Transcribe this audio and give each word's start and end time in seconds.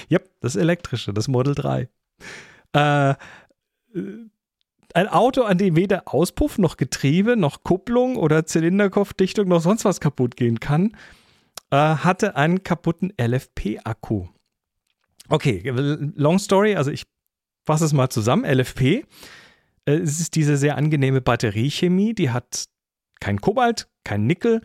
ja, 0.09 0.19
das 0.41 0.55
elektrische, 0.55 1.13
das 1.13 1.27
Model 1.27 1.55
3. 1.55 1.89
Äh, 2.73 3.15
ein 4.93 5.07
Auto, 5.09 5.43
an 5.43 5.57
dem 5.57 5.75
weder 5.75 6.03
Auspuff 6.13 6.57
noch 6.57 6.77
Getriebe 6.77 7.35
noch 7.35 7.63
Kupplung 7.63 8.15
oder 8.15 8.45
Zylinderkopfdichtung 8.45 9.47
noch 9.47 9.61
sonst 9.61 9.85
was 9.85 9.99
kaputt 9.99 10.35
gehen 10.35 10.59
kann, 10.59 10.95
äh, 11.71 11.77
hatte 11.77 12.35
einen 12.35 12.63
kaputten 12.63 13.13
LFP-Akku. 13.19 14.27
Okay, 15.29 15.61
long 16.15 16.39
story, 16.39 16.75
also 16.75 16.89
ich 16.89 17.03
fasse 17.65 17.85
es 17.85 17.93
mal 17.93 18.09
zusammen. 18.09 18.45
LFP, 18.45 19.05
äh, 19.85 19.91
es 19.91 20.19
ist 20.19 20.35
diese 20.35 20.57
sehr 20.57 20.77
angenehme 20.77 21.21
Batteriechemie, 21.21 22.13
die 22.13 22.31
hat 22.31 22.65
kein 23.19 23.41
Kobalt, 23.41 23.89
kein 24.03 24.25
Nickel, 24.25 24.61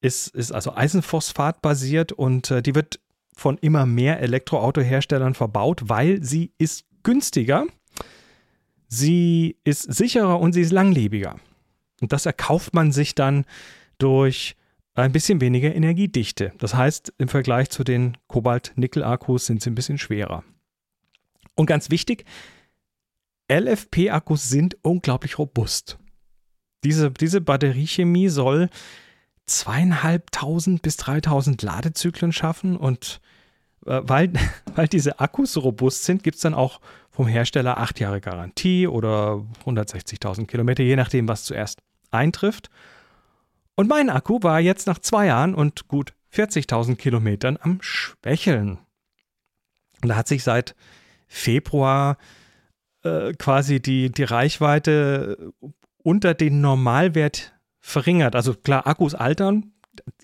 ist, 0.00 0.28
ist 0.34 0.52
also 0.52 0.74
Eisenphosphat 0.74 1.60
basiert 1.62 2.12
und 2.12 2.50
äh, 2.50 2.62
die 2.62 2.74
wird 2.74 3.00
von 3.36 3.58
immer 3.58 3.86
mehr 3.86 4.20
Elektroautoherstellern 4.20 5.34
verbaut, 5.34 5.82
weil 5.84 6.24
sie 6.24 6.52
ist 6.58 6.86
günstiger, 7.02 7.66
sie 8.88 9.56
ist 9.62 9.82
sicherer 9.82 10.40
und 10.40 10.54
sie 10.54 10.62
ist 10.62 10.72
langlebiger. 10.72 11.36
Und 12.00 12.12
das 12.12 12.26
erkauft 12.26 12.74
man 12.74 12.92
sich 12.92 13.14
dann 13.14 13.44
durch 13.98 14.56
ein 14.94 15.12
bisschen 15.12 15.40
weniger 15.42 15.74
Energiedichte. 15.74 16.52
Das 16.58 16.74
heißt, 16.74 17.12
im 17.18 17.28
Vergleich 17.28 17.68
zu 17.68 17.84
den 17.84 18.16
Kobalt-Nickel-Akkus 18.28 19.46
sind 19.46 19.62
sie 19.62 19.70
ein 19.70 19.74
bisschen 19.74 19.98
schwerer. 19.98 20.42
Und 21.54 21.66
ganz 21.66 21.90
wichtig, 21.90 22.24
LFP-Akkus 23.52 24.48
sind 24.48 24.76
unglaublich 24.82 25.38
robust. 25.38 25.98
Diese, 26.84 27.10
diese 27.10 27.40
Batteriechemie 27.40 28.28
soll 28.28 28.70
zweieinhalbtausend 29.46 30.82
bis 30.82 30.96
dreitausend 30.96 31.62
Ladezyklen 31.62 32.32
schaffen 32.32 32.76
und 32.76 33.20
äh, 33.86 34.00
weil, 34.02 34.32
weil 34.74 34.88
diese 34.88 35.20
Akkus 35.20 35.52
so 35.52 35.60
robust 35.60 36.04
sind, 36.04 36.22
gibt 36.22 36.36
es 36.36 36.42
dann 36.42 36.54
auch 36.54 36.80
vom 37.10 37.26
Hersteller 37.26 37.78
acht 37.78 37.98
Jahre 37.98 38.20
Garantie 38.20 38.86
oder 38.86 39.44
160.000 39.64 40.46
Kilometer, 40.46 40.82
je 40.82 40.96
nachdem, 40.96 41.28
was 41.28 41.44
zuerst 41.44 41.80
eintrifft. 42.10 42.68
Und 43.74 43.88
mein 43.88 44.10
Akku 44.10 44.42
war 44.42 44.60
jetzt 44.60 44.86
nach 44.86 44.98
zwei 44.98 45.26
Jahren 45.26 45.54
und 45.54 45.88
gut 45.88 46.12
40.000 46.34 46.96
Kilometern 46.96 47.58
am 47.60 47.78
Schwächeln. 47.80 48.78
Und 50.02 50.08
da 50.08 50.16
hat 50.16 50.28
sich 50.28 50.42
seit 50.42 50.74
Februar 51.26 52.18
äh, 53.02 53.32
quasi 53.34 53.80
die, 53.80 54.10
die 54.10 54.24
Reichweite 54.24 55.52
unter 56.02 56.34
den 56.34 56.60
Normalwert 56.60 57.55
verringert. 57.86 58.34
Also 58.34 58.52
klar, 58.54 58.86
Akkus 58.86 59.14
altern, 59.14 59.72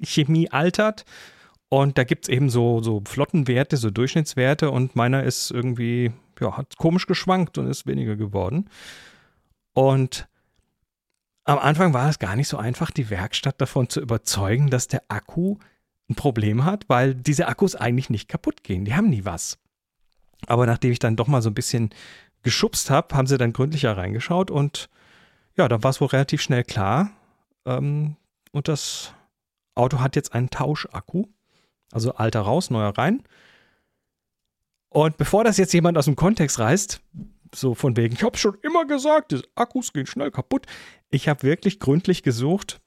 Chemie 0.02 0.50
altert 0.50 1.04
und 1.68 1.96
da 1.96 2.04
gibt 2.04 2.24
es 2.24 2.28
eben 2.28 2.50
so, 2.50 2.82
so 2.82 3.02
Flottenwerte, 3.06 3.76
so 3.76 3.90
Durchschnittswerte 3.90 4.70
und 4.70 4.96
meiner 4.96 5.22
ist 5.22 5.52
irgendwie, 5.52 6.12
ja, 6.40 6.56
hat 6.56 6.76
komisch 6.76 7.06
geschwankt 7.06 7.58
und 7.58 7.68
ist 7.68 7.86
weniger 7.86 8.16
geworden. 8.16 8.68
Und 9.74 10.28
am 11.44 11.58
Anfang 11.58 11.94
war 11.94 12.10
es 12.10 12.18
gar 12.18 12.34
nicht 12.34 12.48
so 12.48 12.56
einfach, 12.56 12.90
die 12.90 13.10
Werkstatt 13.10 13.60
davon 13.60 13.88
zu 13.88 14.00
überzeugen, 14.00 14.68
dass 14.68 14.88
der 14.88 15.04
Akku 15.08 15.56
ein 16.10 16.16
Problem 16.16 16.64
hat, 16.64 16.88
weil 16.88 17.14
diese 17.14 17.46
Akkus 17.46 17.76
eigentlich 17.76 18.10
nicht 18.10 18.28
kaputt 18.28 18.64
gehen. 18.64 18.84
Die 18.84 18.94
haben 18.94 19.08
nie 19.08 19.24
was. 19.24 19.58
Aber 20.46 20.66
nachdem 20.66 20.90
ich 20.90 20.98
dann 20.98 21.16
doch 21.16 21.28
mal 21.28 21.42
so 21.42 21.50
ein 21.50 21.54
bisschen 21.54 21.90
geschubst 22.42 22.90
habe, 22.90 23.14
haben 23.14 23.28
sie 23.28 23.38
dann 23.38 23.52
gründlicher 23.52 23.96
reingeschaut 23.96 24.50
und 24.50 24.90
ja, 25.56 25.68
da 25.68 25.82
war 25.82 25.90
es 25.90 26.00
wohl 26.00 26.08
relativ 26.08 26.42
schnell 26.42 26.64
klar, 26.64 27.12
ähm, 27.66 28.16
und 28.52 28.68
das 28.68 29.14
Auto 29.74 30.00
hat 30.00 30.16
jetzt 30.16 30.34
einen 30.34 30.50
Tauschakku. 30.50 31.26
Also 31.90 32.14
alter 32.14 32.40
raus, 32.40 32.70
neuer 32.70 32.96
rein. 32.96 33.22
Und 34.88 35.16
bevor 35.16 35.44
das 35.44 35.56
jetzt 35.56 35.72
jemand 35.72 35.96
aus 35.96 36.04
dem 36.06 36.16
Kontext 36.16 36.58
reißt, 36.58 37.00
so 37.54 37.74
von 37.74 37.96
wegen, 37.96 38.14
ich 38.14 38.22
habe 38.22 38.36
schon 38.36 38.56
immer 38.62 38.86
gesagt, 38.86 39.48
Akkus 39.54 39.92
gehen 39.92 40.06
schnell 40.06 40.30
kaputt. 40.30 40.66
Ich 41.10 41.28
habe 41.28 41.42
wirklich 41.42 41.80
gründlich 41.80 42.22
gesucht. 42.22 42.80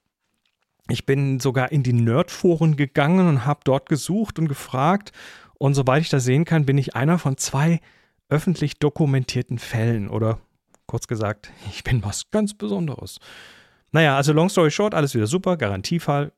Ich 0.88 1.06
bin 1.06 1.40
sogar 1.40 1.72
in 1.72 1.82
die 1.82 1.92
Nerdforen 1.92 2.76
gegangen 2.76 3.28
und 3.28 3.44
habe 3.44 3.60
dort 3.64 3.88
gesucht 3.88 4.38
und 4.38 4.48
gefragt. 4.48 5.12
Und 5.58 5.74
soweit 5.74 6.02
ich 6.02 6.10
das 6.10 6.24
sehen 6.24 6.44
kann, 6.44 6.66
bin 6.66 6.78
ich 6.78 6.94
einer 6.94 7.18
von 7.18 7.36
zwei 7.36 7.80
öffentlich 8.28 8.78
dokumentierten 8.78 9.58
Fällen. 9.58 10.08
Oder 10.08 10.38
kurz 10.86 11.08
gesagt, 11.08 11.50
ich 11.70 11.84
bin 11.84 12.04
was 12.04 12.30
ganz 12.30 12.54
Besonderes. 12.54 13.18
Naja, 13.92 14.16
also 14.16 14.32
long 14.32 14.48
story 14.48 14.70
short, 14.70 14.94
alles 14.94 15.14
wieder 15.14 15.26
super, 15.26 15.56
Garantiefall, 15.56 16.32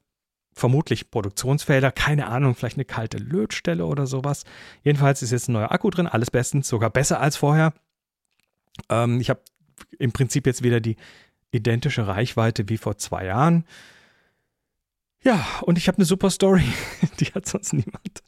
vermutlich 0.52 1.10
Produktionsfelder, 1.10 1.90
keine 1.92 2.26
Ahnung, 2.26 2.54
vielleicht 2.54 2.76
eine 2.76 2.84
kalte 2.84 3.18
Lötstelle 3.18 3.86
oder 3.86 4.06
sowas. 4.06 4.44
Jedenfalls 4.82 5.22
ist 5.22 5.30
jetzt 5.30 5.48
ein 5.48 5.52
neuer 5.52 5.72
Akku 5.72 5.90
drin, 5.90 6.06
alles 6.06 6.30
bestens, 6.30 6.68
sogar 6.68 6.90
besser 6.90 7.20
als 7.20 7.36
vorher. 7.36 7.72
Ähm, 8.88 9.20
ich 9.20 9.30
habe 9.30 9.40
im 9.98 10.12
Prinzip 10.12 10.46
jetzt 10.46 10.62
wieder 10.62 10.80
die 10.80 10.96
identische 11.50 12.06
Reichweite 12.06 12.68
wie 12.68 12.76
vor 12.76 12.98
zwei 12.98 13.24
Jahren. 13.24 13.64
Ja, 15.22 15.44
und 15.62 15.78
ich 15.78 15.88
habe 15.88 15.98
eine 15.98 16.04
super 16.04 16.30
Story, 16.30 16.64
die 17.20 17.26
hat 17.26 17.46
sonst 17.46 17.72
niemand. 17.72 18.22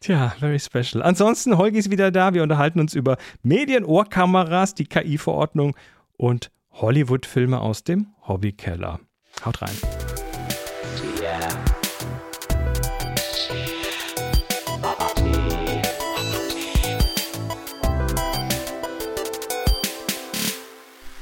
Tja, 0.00 0.34
very 0.38 0.58
special. 0.58 1.02
Ansonsten, 1.02 1.56
Holgi 1.58 1.78
ist 1.78 1.90
wieder 1.90 2.10
da. 2.10 2.34
Wir 2.34 2.42
unterhalten 2.42 2.80
uns 2.80 2.94
über 2.94 3.18
Medienohrkameras, 3.42 4.74
die 4.74 4.86
KI-Verordnung 4.86 5.76
und 6.16 6.50
Hollywood-Filme 6.72 7.60
aus 7.60 7.84
dem 7.84 8.08
Hobbykeller. 8.26 9.00
Haut 9.44 9.62
rein. 9.62 9.76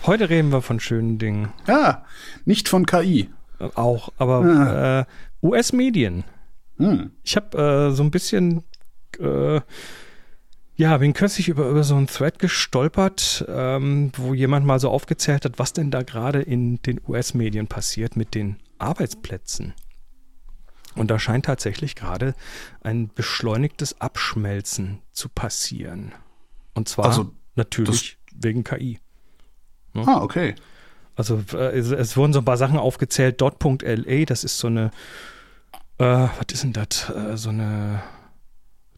Heute 0.07 0.31
reden 0.31 0.51
wir 0.51 0.63
von 0.63 0.81
schönen 0.81 1.19
Dingen. 1.19 1.53
Ja, 1.67 2.05
nicht 2.45 2.69
von 2.69 2.87
KI. 2.87 3.31
Auch, 3.75 4.09
aber 4.17 4.41
ah. 4.45 5.01
äh, 5.01 5.05
US-Medien. 5.43 6.25
Hm. 6.79 7.13
Ich 7.23 7.37
habe 7.37 7.91
äh, 7.91 7.91
so 7.93 8.03
ein 8.03 8.11
bisschen 8.11 8.65
äh, 9.19 9.61
ja, 10.81 10.97
bin 10.97 11.13
kürzlich 11.13 11.51
über, 11.51 11.69
über 11.69 11.85
so 11.85 11.95
einen 11.95 12.07
Thread 12.07 12.39
gestolpert, 12.39 13.45
ähm, 13.49 14.13
wo 14.17 14.33
jemand 14.33 14.65
mal 14.65 14.81
so 14.81 14.89
aufgezählt 14.89 15.45
hat, 15.45 15.59
was 15.59 15.75
denn 15.75 15.91
da 15.91 16.03
gerade 16.03 16.41
in 16.41 16.81
den 16.81 17.03
US-Medien 17.07 17.67
passiert 17.67 18.17
mit 18.17 18.35
den 18.35 18.57
Arbeitsplätzen. 18.79 19.75
Und 20.95 21.11
da 21.11 21.19
scheint 21.19 21.45
tatsächlich 21.45 21.97
gerade 21.97 22.35
ein 22.81 23.11
beschleunigtes 23.15 24.01
Abschmelzen 24.01 25.03
zu 25.13 25.29
passieren. 25.29 26.13
Und 26.73 26.89
zwar 26.89 27.05
also, 27.05 27.31
natürlich 27.57 28.17
wegen 28.35 28.65
KI. 28.65 29.01
Ne? 29.93 30.05
Ah, 30.07 30.23
okay. 30.23 30.55
Also 31.15 31.45
äh, 31.53 31.79
es, 31.79 31.91
es, 31.91 32.17
wurden 32.17 32.33
so 32.33 32.39
ein 32.39 32.47
paar 32.47 32.57
Sachen 32.57 32.79
aufgezählt. 32.79 33.39
Dot.la, 33.43 34.25
das 34.25 34.45
ist 34.45 34.59
so 34.59 34.69
eine, 34.69 34.93
äh, 35.99 36.05
was 36.07 36.47
ist 36.55 36.63
denn 36.63 36.73
das? 36.73 37.11
Äh, 37.11 37.37
so 37.37 37.51
eine 37.51 38.03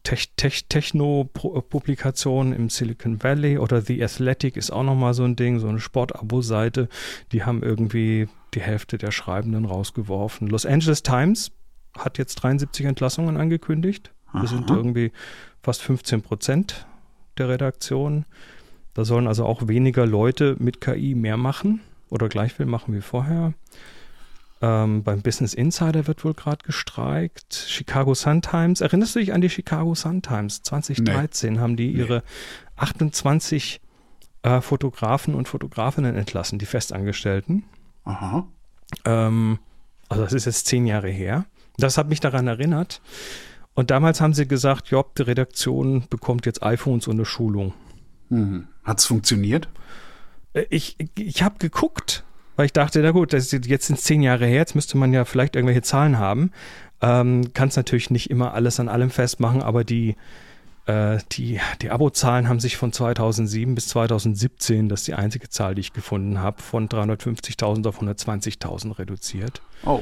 Tech, 0.03 0.29
Tech, 0.35 0.65
Techno-Publikation 0.67 2.53
im 2.53 2.69
Silicon 2.69 3.23
Valley 3.23 3.57
oder 3.57 3.81
The 3.81 4.03
Athletic 4.03 4.57
ist 4.57 4.71
auch 4.71 4.83
nochmal 4.83 5.13
so 5.13 5.23
ein 5.23 5.35
Ding, 5.35 5.59
so 5.59 5.67
eine 5.67 5.79
Sport-Abo-Seite. 5.79 6.89
Die 7.31 7.43
haben 7.43 7.63
irgendwie 7.63 8.27
die 8.53 8.61
Hälfte 8.61 8.97
der 8.97 9.11
Schreibenden 9.11 9.65
rausgeworfen. 9.65 10.47
Los 10.47 10.65
Angeles 10.65 11.03
Times 11.03 11.51
hat 11.97 12.17
jetzt 12.17 12.35
73 12.35 12.85
Entlassungen 12.85 13.37
angekündigt. 13.37 14.11
Das 14.33 14.49
sind 14.49 14.69
irgendwie 14.69 15.11
fast 15.61 15.83
15 15.83 16.23
Prozent 16.23 16.87
der 17.37 17.49
Redaktion. 17.49 18.25
Da 18.93 19.05
sollen 19.05 19.27
also 19.27 19.45
auch 19.45 19.67
weniger 19.67 20.05
Leute 20.05 20.55
mit 20.59 20.81
KI 20.81 21.15
mehr 21.15 21.37
machen 21.37 21.81
oder 22.09 22.29
gleich 22.29 22.53
viel 22.53 22.65
machen 22.65 22.95
wie 22.95 23.01
vorher. 23.01 23.53
Ähm, 24.63 25.03
beim 25.03 25.21
Business 25.21 25.53
Insider 25.53 26.07
wird 26.07 26.23
wohl 26.23 26.33
gerade 26.33 26.63
gestreikt. 26.63 27.65
Chicago 27.67 28.13
Sun 28.13 28.41
Times, 28.41 28.79
erinnerst 28.79 29.13
du 29.13 29.19
dich 29.19 29.33
an 29.33 29.41
die 29.41 29.49
Chicago 29.49 29.93
Sun 29.93 30.21
Times? 30.21 30.61
2013 30.61 31.53
nee. 31.53 31.59
haben 31.59 31.75
die 31.75 31.91
ihre 31.91 32.19
nee. 32.19 32.77
28 32.77 33.81
äh, 34.43 34.61
Fotografen 34.61 35.35
und 35.35 35.49
Fotografinnen 35.49 36.15
entlassen, 36.15 36.59
die 36.59 36.65
Festangestellten. 36.65 37.65
Aha. 38.05 38.47
Ähm, 39.03 39.59
also 40.07 40.23
das 40.23 40.31
ist 40.31 40.45
jetzt 40.45 40.67
zehn 40.67 40.85
Jahre 40.85 41.09
her. 41.09 41.43
Das 41.75 41.97
hat 41.97 42.07
mich 42.07 42.21
daran 42.21 42.47
erinnert. 42.47 43.01
Und 43.73 43.91
damals 43.91 44.21
haben 44.21 44.33
sie 44.33 44.47
gesagt, 44.47 44.87
Job, 44.87 45.13
die 45.15 45.23
Redaktion 45.23 46.05
bekommt 46.09 46.45
jetzt 46.45 46.63
iPhones 46.63 47.07
und 47.07 47.15
eine 47.15 47.25
Schulung. 47.25 47.73
Mhm. 48.29 48.69
Hat 48.85 48.99
es 48.99 49.05
funktioniert? 49.05 49.67
Äh, 50.53 50.67
ich, 50.69 50.95
ich 51.17 51.43
habe 51.43 51.57
geguckt, 51.59 52.23
weil 52.55 52.67
ich 52.67 52.73
dachte, 52.73 53.01
na 53.01 53.11
gut, 53.11 53.33
das 53.33 53.51
ist 53.51 53.65
jetzt 53.65 53.87
sind 53.87 53.99
zehn 53.99 54.21
Jahre 54.21 54.45
her, 54.45 54.57
jetzt 54.57 54.75
müsste 54.75 54.97
man 54.97 55.13
ja 55.13 55.25
vielleicht 55.25 55.55
irgendwelche 55.55 55.81
Zahlen 55.81 56.17
haben. 56.19 56.51
Ähm, 57.01 57.53
Kann 57.53 57.69
es 57.69 57.75
natürlich 57.75 58.09
nicht 58.09 58.29
immer 58.29 58.53
alles 58.53 58.79
an 58.79 58.89
allem 58.89 59.09
festmachen, 59.09 59.61
aber 59.61 59.83
die, 59.83 60.15
äh, 60.85 61.17
die, 61.33 61.59
die 61.81 61.89
Abozahlen 61.89 62.47
haben 62.47 62.59
sich 62.59 62.77
von 62.77 62.93
2007 62.93 63.75
bis 63.75 63.87
2017, 63.89 64.89
das 64.89 65.01
ist 65.01 65.07
die 65.07 65.13
einzige 65.13 65.49
Zahl, 65.49 65.75
die 65.75 65.81
ich 65.81 65.93
gefunden 65.93 66.39
habe, 66.39 66.61
von 66.61 66.87
350.000 66.87 67.87
auf 67.87 68.01
120.000 68.01 68.99
reduziert. 68.99 69.61
Oh. 69.85 70.01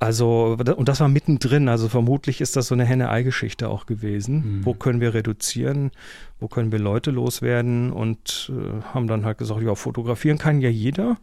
Also, 0.00 0.56
und 0.76 0.88
das 0.88 1.00
war 1.00 1.08
mittendrin. 1.08 1.68
Also 1.68 1.88
vermutlich 1.88 2.40
ist 2.40 2.56
das 2.56 2.66
so 2.66 2.74
eine 2.74 2.84
Henne-Ei-Geschichte 2.84 3.68
auch 3.70 3.86
gewesen. 3.86 4.58
Mhm. 4.58 4.66
Wo 4.66 4.74
können 4.74 5.00
wir 5.00 5.14
reduzieren? 5.14 5.92
Wo 6.40 6.48
können 6.48 6.72
wir 6.72 6.78
Leute 6.78 7.10
loswerden? 7.10 7.90
Und 7.90 8.52
äh, 8.52 8.82
haben 8.92 9.06
dann 9.06 9.24
halt 9.24 9.38
gesagt, 9.38 9.62
ja, 9.62 9.74
fotografieren 9.74 10.36
kann 10.36 10.60
ja 10.60 10.68
jeder. 10.68 11.16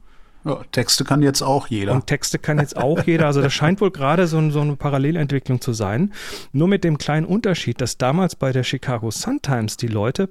Ja, 0.43 0.61
Texte 0.71 1.03
kann 1.03 1.21
jetzt 1.21 1.41
auch 1.41 1.67
jeder. 1.67 1.93
Und 1.93 2.07
Texte 2.07 2.39
kann 2.39 2.57
jetzt 2.59 2.75
auch 2.75 3.03
jeder. 3.03 3.27
Also 3.27 3.41
das 3.41 3.53
scheint 3.53 3.79
wohl 3.81 3.91
gerade 3.91 4.27
so, 4.27 4.49
so, 4.49 4.61
eine 4.61 4.75
Parallelentwicklung 4.75 5.61
zu 5.61 5.73
sein. 5.73 6.13
Nur 6.51 6.67
mit 6.67 6.83
dem 6.83 6.97
kleinen 6.97 7.25
Unterschied, 7.25 7.79
dass 7.79 7.97
damals 7.97 8.35
bei 8.35 8.51
der 8.51 8.63
Chicago 8.63 9.11
Sun-Times 9.11 9.77
die 9.77 9.87
Leute, 9.87 10.29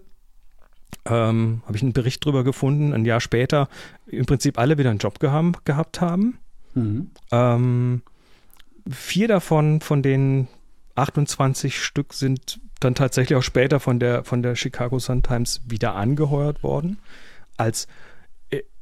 ähm, 1.04 1.62
habe 1.64 1.76
ich 1.76 1.82
einen 1.82 1.92
Bericht 1.92 2.24
drüber 2.24 2.42
gefunden, 2.42 2.92
ein 2.92 3.04
Jahr 3.04 3.20
später 3.20 3.68
im 4.06 4.26
Prinzip 4.26 4.58
alle 4.58 4.78
wieder 4.78 4.90
einen 4.90 4.98
Job 4.98 5.20
gehabt, 5.20 5.64
gehabt 5.64 6.00
haben. 6.00 6.38
Mhm. 6.74 7.10
Ähm, 7.30 8.02
vier 8.90 9.28
davon, 9.28 9.80
von 9.80 10.02
den 10.02 10.48
28 10.96 11.82
Stück, 11.82 12.14
sind 12.14 12.60
dann 12.80 12.94
tatsächlich 12.94 13.36
auch 13.38 13.42
später 13.42 13.78
von 13.78 14.00
der, 14.00 14.24
von 14.24 14.42
der 14.42 14.56
Chicago 14.56 14.98
Sun-Times 14.98 15.62
wieder 15.66 15.94
angeheuert 15.94 16.62
worden 16.62 16.98
als 17.56 17.86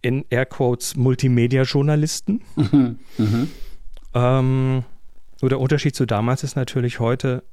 in 0.02 0.24
Airquotes 0.30 0.96
Multimedia-Journalisten. 0.96 2.42
Mhm. 2.56 2.98
Mhm. 3.18 3.50
Ähm, 4.14 4.84
nur 5.40 5.48
der 5.48 5.60
Unterschied 5.60 5.94
zu 5.94 6.06
damals 6.06 6.42
ist 6.42 6.56
natürlich 6.56 7.00
heute, 7.00 7.44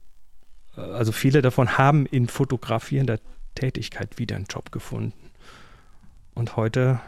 äh, 0.77 0.81
also 0.81 1.12
viele 1.12 1.42
davon 1.42 1.77
haben 1.77 2.06
in 2.06 2.27
fotografierender 2.27 3.19
Tätigkeit 3.56 4.18
wieder 4.18 4.36
einen 4.36 4.45
Job 4.45 4.71
gefunden. 4.71 5.31
Und 6.33 6.56
heute, 6.57 7.00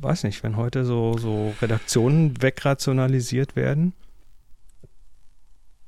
weiß 0.00 0.24
nicht, 0.24 0.42
wenn 0.42 0.56
heute 0.56 0.84
so, 0.84 1.16
so 1.16 1.54
Redaktionen 1.62 2.40
wegrationalisiert 2.42 3.56
werden, 3.56 3.94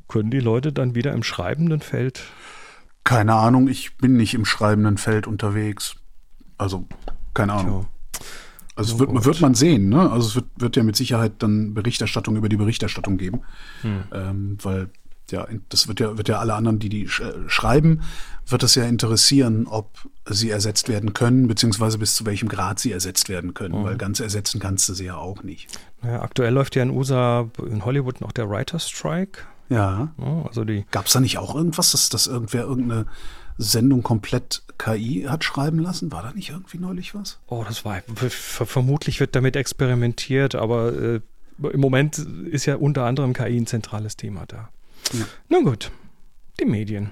können 0.08 0.30
die 0.30 0.40
Leute 0.40 0.72
dann 0.72 0.94
wieder 0.94 1.12
im 1.12 1.22
schreibenden 1.22 1.80
Feld? 1.80 2.24
Keine 3.04 3.34
Ahnung, 3.34 3.68
ich 3.68 3.96
bin 3.96 4.16
nicht 4.16 4.34
im 4.34 4.44
schreibenden 4.44 4.98
Feld 4.98 5.26
unterwegs. 5.26 5.96
Also, 6.58 6.86
keine 7.32 7.52
Ahnung. 7.52 7.82
Tja. 7.82 7.99
Also 8.80 8.94
oh 8.94 8.98
wird, 9.00 9.24
wird, 9.26 9.40
man 9.42 9.54
sehen, 9.54 9.90
ne? 9.90 10.10
Also 10.10 10.28
es 10.28 10.34
wird, 10.36 10.46
wird, 10.56 10.74
ja 10.74 10.82
mit 10.82 10.96
Sicherheit 10.96 11.34
dann 11.40 11.74
Berichterstattung 11.74 12.34
über 12.34 12.48
die 12.48 12.56
Berichterstattung 12.56 13.18
geben. 13.18 13.42
Hm. 13.82 14.02
Ähm, 14.10 14.58
weil 14.62 14.88
ja, 15.30 15.46
das 15.68 15.86
wird 15.86 16.00
ja, 16.00 16.16
wird 16.16 16.28
ja 16.28 16.38
alle 16.38 16.54
anderen, 16.54 16.78
die 16.78 16.88
die 16.88 17.04
äh, 17.04 17.46
schreiben, 17.46 18.00
wird 18.46 18.62
es 18.62 18.76
ja 18.76 18.84
interessieren, 18.84 19.66
ob 19.66 19.98
sie 20.24 20.48
ersetzt 20.48 20.88
werden 20.88 21.12
können, 21.12 21.46
beziehungsweise 21.46 21.98
bis 21.98 22.14
zu 22.14 22.24
welchem 22.24 22.48
Grad 22.48 22.78
sie 22.78 22.90
ersetzt 22.90 23.28
werden 23.28 23.52
können, 23.52 23.80
mhm. 23.80 23.84
weil 23.84 23.96
ganz 23.98 24.18
ersetzen 24.18 24.60
kannst 24.60 24.88
du 24.88 24.94
sie 24.94 25.04
ja 25.04 25.16
auch 25.16 25.42
nicht. 25.42 25.68
Naja, 26.00 26.22
aktuell 26.22 26.54
läuft 26.54 26.74
ja 26.74 26.82
in 26.82 26.90
USA, 26.90 27.50
in 27.58 27.84
Hollywood 27.84 28.22
noch 28.22 28.32
der 28.32 28.48
Writer 28.48 28.78
Strike. 28.78 29.42
Ja. 29.68 30.14
ja 30.16 30.42
also 30.46 30.64
die. 30.64 30.86
Gab 30.90 31.04
es 31.04 31.12
da 31.12 31.20
nicht 31.20 31.36
auch 31.36 31.54
irgendwas, 31.54 31.92
dass, 31.92 32.08
dass 32.08 32.26
irgendwer 32.26 32.62
irgendeine 32.62 33.04
Sendung 33.62 34.02
komplett 34.02 34.62
KI 34.78 35.26
hat 35.28 35.44
schreiben 35.44 35.78
lassen? 35.78 36.10
War 36.10 36.22
da 36.22 36.32
nicht 36.32 36.50
irgendwie 36.50 36.78
neulich 36.78 37.14
was? 37.14 37.38
Oh, 37.46 37.62
das 37.66 37.84
war. 37.84 38.02
Vermutlich 38.16 39.20
wird 39.20 39.36
damit 39.36 39.54
experimentiert, 39.54 40.54
aber 40.54 40.92
äh, 40.94 41.20
im 41.72 41.80
Moment 41.80 42.18
ist 42.18 42.66
ja 42.66 42.76
unter 42.76 43.04
anderem 43.04 43.34
KI 43.34 43.58
ein 43.58 43.66
zentrales 43.66 44.16
Thema 44.16 44.46
da. 44.46 44.70
Ja. 45.12 45.26
Nun 45.48 45.64
gut, 45.64 45.90
die 46.58 46.64
Medien. 46.64 47.10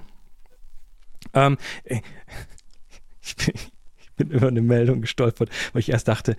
Ähm, 1.35 1.59
ich, 1.85 3.37
bin, 3.37 3.55
ich 4.01 4.13
bin 4.17 4.31
über 4.31 4.49
eine 4.49 4.63
Meldung 4.63 5.03
gestolpert, 5.03 5.51
weil 5.73 5.81
ich 5.81 5.91
erst 5.91 6.09
dachte, 6.09 6.37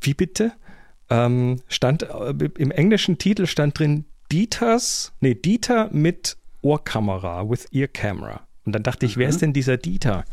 wie 0.00 0.14
bitte? 0.14 0.52
Ähm, 1.10 1.62
stand 1.68 2.02
äh, 2.02 2.34
im 2.58 2.70
englischen 2.70 3.18
Titel 3.18 3.46
stand 3.46 3.78
drin 3.78 4.04
Dieters, 4.30 5.12
nee, 5.20 5.34
Dieter 5.34 5.88
mit 5.90 6.36
Ohrkamera, 6.60 7.48
with 7.48 7.66
Ear 7.72 7.88
Camera. 7.88 8.47
Und 8.68 8.72
dann 8.72 8.82
dachte 8.82 9.06
ich, 9.06 9.16
mhm. 9.16 9.20
wer 9.20 9.28
ist 9.28 9.42
denn 9.42 9.52
dieser 9.52 9.76
Dieter? 9.76 10.24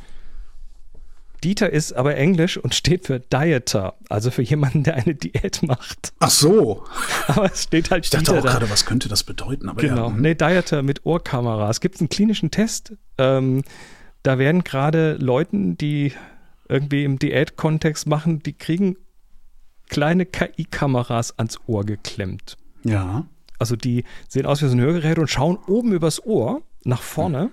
Dieter 1.44 1.70
ist 1.70 1.94
aber 1.94 2.16
Englisch 2.18 2.58
und 2.58 2.74
steht 2.74 3.06
für 3.06 3.20
Dieter, 3.20 3.94
also 4.10 4.32
für 4.32 4.42
jemanden, 4.42 4.84
der 4.84 4.96
eine 4.96 5.16
Diät 5.16 5.64
macht. 5.64 6.12
Ach 6.20 6.30
so. 6.30 6.84
Aber 7.28 7.52
es 7.52 7.64
steht 7.64 7.92
halt 7.92 8.06
Ich 8.06 8.10
dachte 8.10 8.26
Dieter 8.26 8.40
auch 8.40 8.44
gerade, 8.44 8.70
was 8.70 8.86
könnte 8.86 9.10
das 9.10 9.24
bedeuten? 9.24 9.70
Aber 9.70 9.80
genau, 9.80 10.08
ja, 10.08 10.10
mhm. 10.10 10.22
nee, 10.22 10.34
Dieter 10.34 10.82
mit 10.82 11.06
Ohrkamera. 11.06 11.70
Es 11.70 11.82
gibt 11.82 12.00
einen 12.00 12.10
klinischen 12.10 12.50
Test, 12.50 12.94
ähm, 13.18 13.64
da 14.24 14.40
werden 14.40 14.64
gerade 14.64 15.18
Leuten, 15.18 15.78
die 15.78 16.14
irgendwie 16.68 17.04
im 17.04 17.20
Diätkontext 17.20 18.08
machen, 18.08 18.42
die 18.42 18.54
kriegen 18.54 18.98
kleine 19.88 20.26
KI-Kameras 20.26 21.38
ans 21.38 21.60
Ohr 21.68 21.86
geklemmt. 21.86 22.58
Ja. 22.84 23.28
Also 23.60 23.76
die 23.76 24.04
sehen 24.28 24.48
aus 24.48 24.64
wie 24.64 24.68
so 24.68 24.76
ein 24.76 24.82
Hörgerät 24.82 25.20
und 25.20 25.30
schauen 25.30 25.60
oben 25.68 25.94
übers 25.94 26.26
Ohr 26.26 26.64
nach 26.84 27.04
vorne 27.04 27.52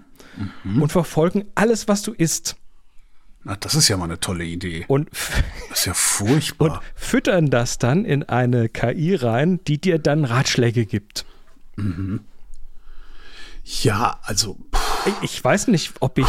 mhm. 0.65 0.83
und 0.83 0.93
verfolgen 0.93 1.45
alles, 1.55 1.89
was 1.89 2.03
du 2.03 2.13
isst. 2.13 2.57
Na, 3.45 3.57
das 3.57 3.75
ist 3.75 3.89
ja 3.89 3.97
mal 3.97 4.05
eine 4.05 4.21
tolle 4.21 4.45
Idee. 4.45 4.85
Und 4.87 5.11
das 5.69 5.81
ist 5.81 5.87
ja 5.87 5.95
furchtbar. 5.95 6.75
Und 6.75 6.81
füttern 6.95 7.51
das 7.51 7.79
dann 7.79 8.05
in 8.05 8.23
eine 8.23 8.69
KI 8.69 9.17
rein, 9.17 9.61
die 9.67 9.79
dir 9.79 9.99
dann 9.99 10.25
Ratschläge 10.25 10.87
gibt. 10.87 11.25
Mhm. 11.77 12.21
Ja, 13.65 14.19
also. 14.23 14.59
Ich, 15.07 15.15
ich 15.23 15.45
weiß 15.45 15.69
nicht, 15.69 15.95
ob 16.01 16.19
ich 16.19 16.27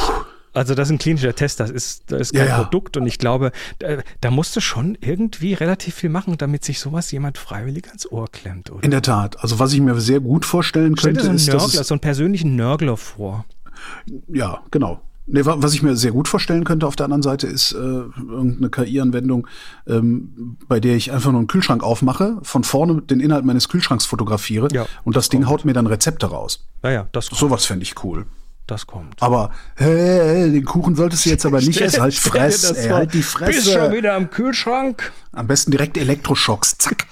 also 0.56 0.76
das 0.76 0.88
ist 0.88 0.92
ein 0.92 0.98
klinischer 1.00 1.34
Test, 1.34 1.60
das 1.60 1.72
ist, 1.72 2.12
das 2.12 2.22
ist 2.22 2.34
kein 2.34 2.48
ja, 2.48 2.58
ja. 2.58 2.64
Produkt 2.64 2.96
und 2.96 3.08
ich 3.08 3.18
glaube, 3.18 3.52
da, 3.80 3.98
da 4.22 4.30
musst 4.30 4.56
du 4.56 4.60
schon 4.60 4.96
irgendwie 5.02 5.56
relativ 5.56 5.96
viel 5.96 6.12
machen, 6.12 6.38
damit 6.38 6.64
sich 6.64 6.80
sowas 6.80 7.12
jemand 7.12 7.40
freiwillig 7.40 7.88
ans 7.88 8.06
Ohr 8.12 8.30
klemmt, 8.32 8.70
oder? 8.70 8.84
In 8.84 8.92
der 8.92 9.02
Tat. 9.02 9.40
Also 9.40 9.58
was 9.58 9.74
ich 9.74 9.82
mir 9.82 10.00
sehr 10.00 10.20
gut 10.20 10.46
vorstellen 10.46 10.96
könnte, 10.96 11.00
Stell 11.00 11.14
dir 11.14 11.22
so 11.22 11.30
einen 11.30 11.38
ist, 11.38 11.48
Nörgler, 11.48 11.84
so 11.84 11.94
einen 11.96 12.02
persönlichen 12.02 12.56
Nörgler 12.56 12.98
vor. 12.98 13.46
Ja, 14.28 14.62
genau. 14.72 15.02
Nee, 15.25 15.46
was 15.46 15.74
ich 15.74 15.82
mir 15.82 15.96
sehr 15.96 16.12
gut 16.12 16.28
vorstellen 16.28 16.66
könnte 16.66 16.86
auf 16.86 16.98
der 16.98 17.06
anderen 17.06 17.22
Seite 17.22 17.48
ist 17.48 17.72
äh, 17.72 17.78
irgendeine 17.78 18.70
KI-Anwendung, 18.70 19.48
ähm, 19.88 20.58
bei 20.68 20.82
der 20.82 20.98
ich 20.98 21.13
einfach 21.13 21.32
nur 21.32 21.40
einen 21.40 21.48
Kühlschrank 21.48 21.82
aufmache, 21.82 22.40
von 22.42 22.66
vorne 22.66 23.02
den 23.02 23.22
Inhalt 23.22 23.46
meines 23.46 23.70
Kühlschranks 23.70 24.06
fotografiere 24.06 24.68
ja, 24.74 24.86
und 25.06 25.16
das, 25.16 25.25
das 25.25 25.30
Ding 25.30 25.48
haut 25.48 25.63
mir 25.63 25.72
dann 25.72 25.88
Rezepte 25.88 26.25
raus. 26.25 26.68
Naja, 26.82 27.08
das 27.13 27.30
kommt. 27.30 27.40
Sowas 27.40 27.66
fände 27.66 27.84
ich 27.84 28.04
cool 28.04 28.25
das 28.68 28.88
kommt. 28.88 29.22
Aber 29.22 29.52
hey, 29.75 30.52
den 30.52 30.66
Kuchen 30.66 30.96
solltest 30.96 31.25
du 31.25 31.30
jetzt 31.30 31.46
aber 31.46 31.60
nicht 31.62 31.80
essen. 31.82 32.02
Halt 32.02 32.13
Fress, 32.13 32.72
ey, 32.72 32.90
halt 32.90 33.13
die 33.13 33.24
Fresse. 33.24 33.52
Bist 33.52 33.72
schon 33.72 33.92
wieder 33.92 34.16
am 34.16 34.30
Kühlschrank. 34.30 35.12
Am 35.32 35.48
besten 35.48 35.72
direkt 35.72 35.98
Elektroschocks. 35.98 36.78
Zack. 36.78 37.08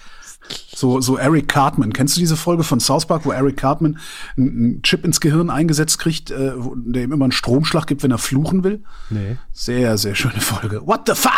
So, 0.74 1.02
so 1.02 1.18
Eric 1.18 1.48
Cartman. 1.48 1.94
Kennst 1.94 2.16
du 2.16 2.20
diese 2.20 2.38
Folge 2.38 2.64
von 2.64 2.80
South 2.80 3.06
Park, 3.06 3.26
wo 3.26 3.32
Eric 3.32 3.58
Cartman 3.58 4.00
einen 4.38 4.82
Chip 4.84 5.06
ins 5.06 5.20
Gehirn 5.20 5.50
eingesetzt 5.50 6.00
kriegt, 6.00 6.32
äh, 6.32 6.54
der 6.76 7.04
ihm 7.04 7.12
immer 7.12 7.26
einen 7.26 7.32
Stromschlag 7.32 7.88
gibt, 7.88 8.04
wenn 8.04 8.12
er 8.12 8.18
fluchen 8.18 8.64
will? 8.64 8.84
Nee. 9.10 9.38
Sehr, 9.54 9.98
sehr 9.98 10.16
schöne 10.16 10.40
Folge. 10.42 10.86
What 10.86 11.02
the 11.08 11.14
fuck? 11.16 11.32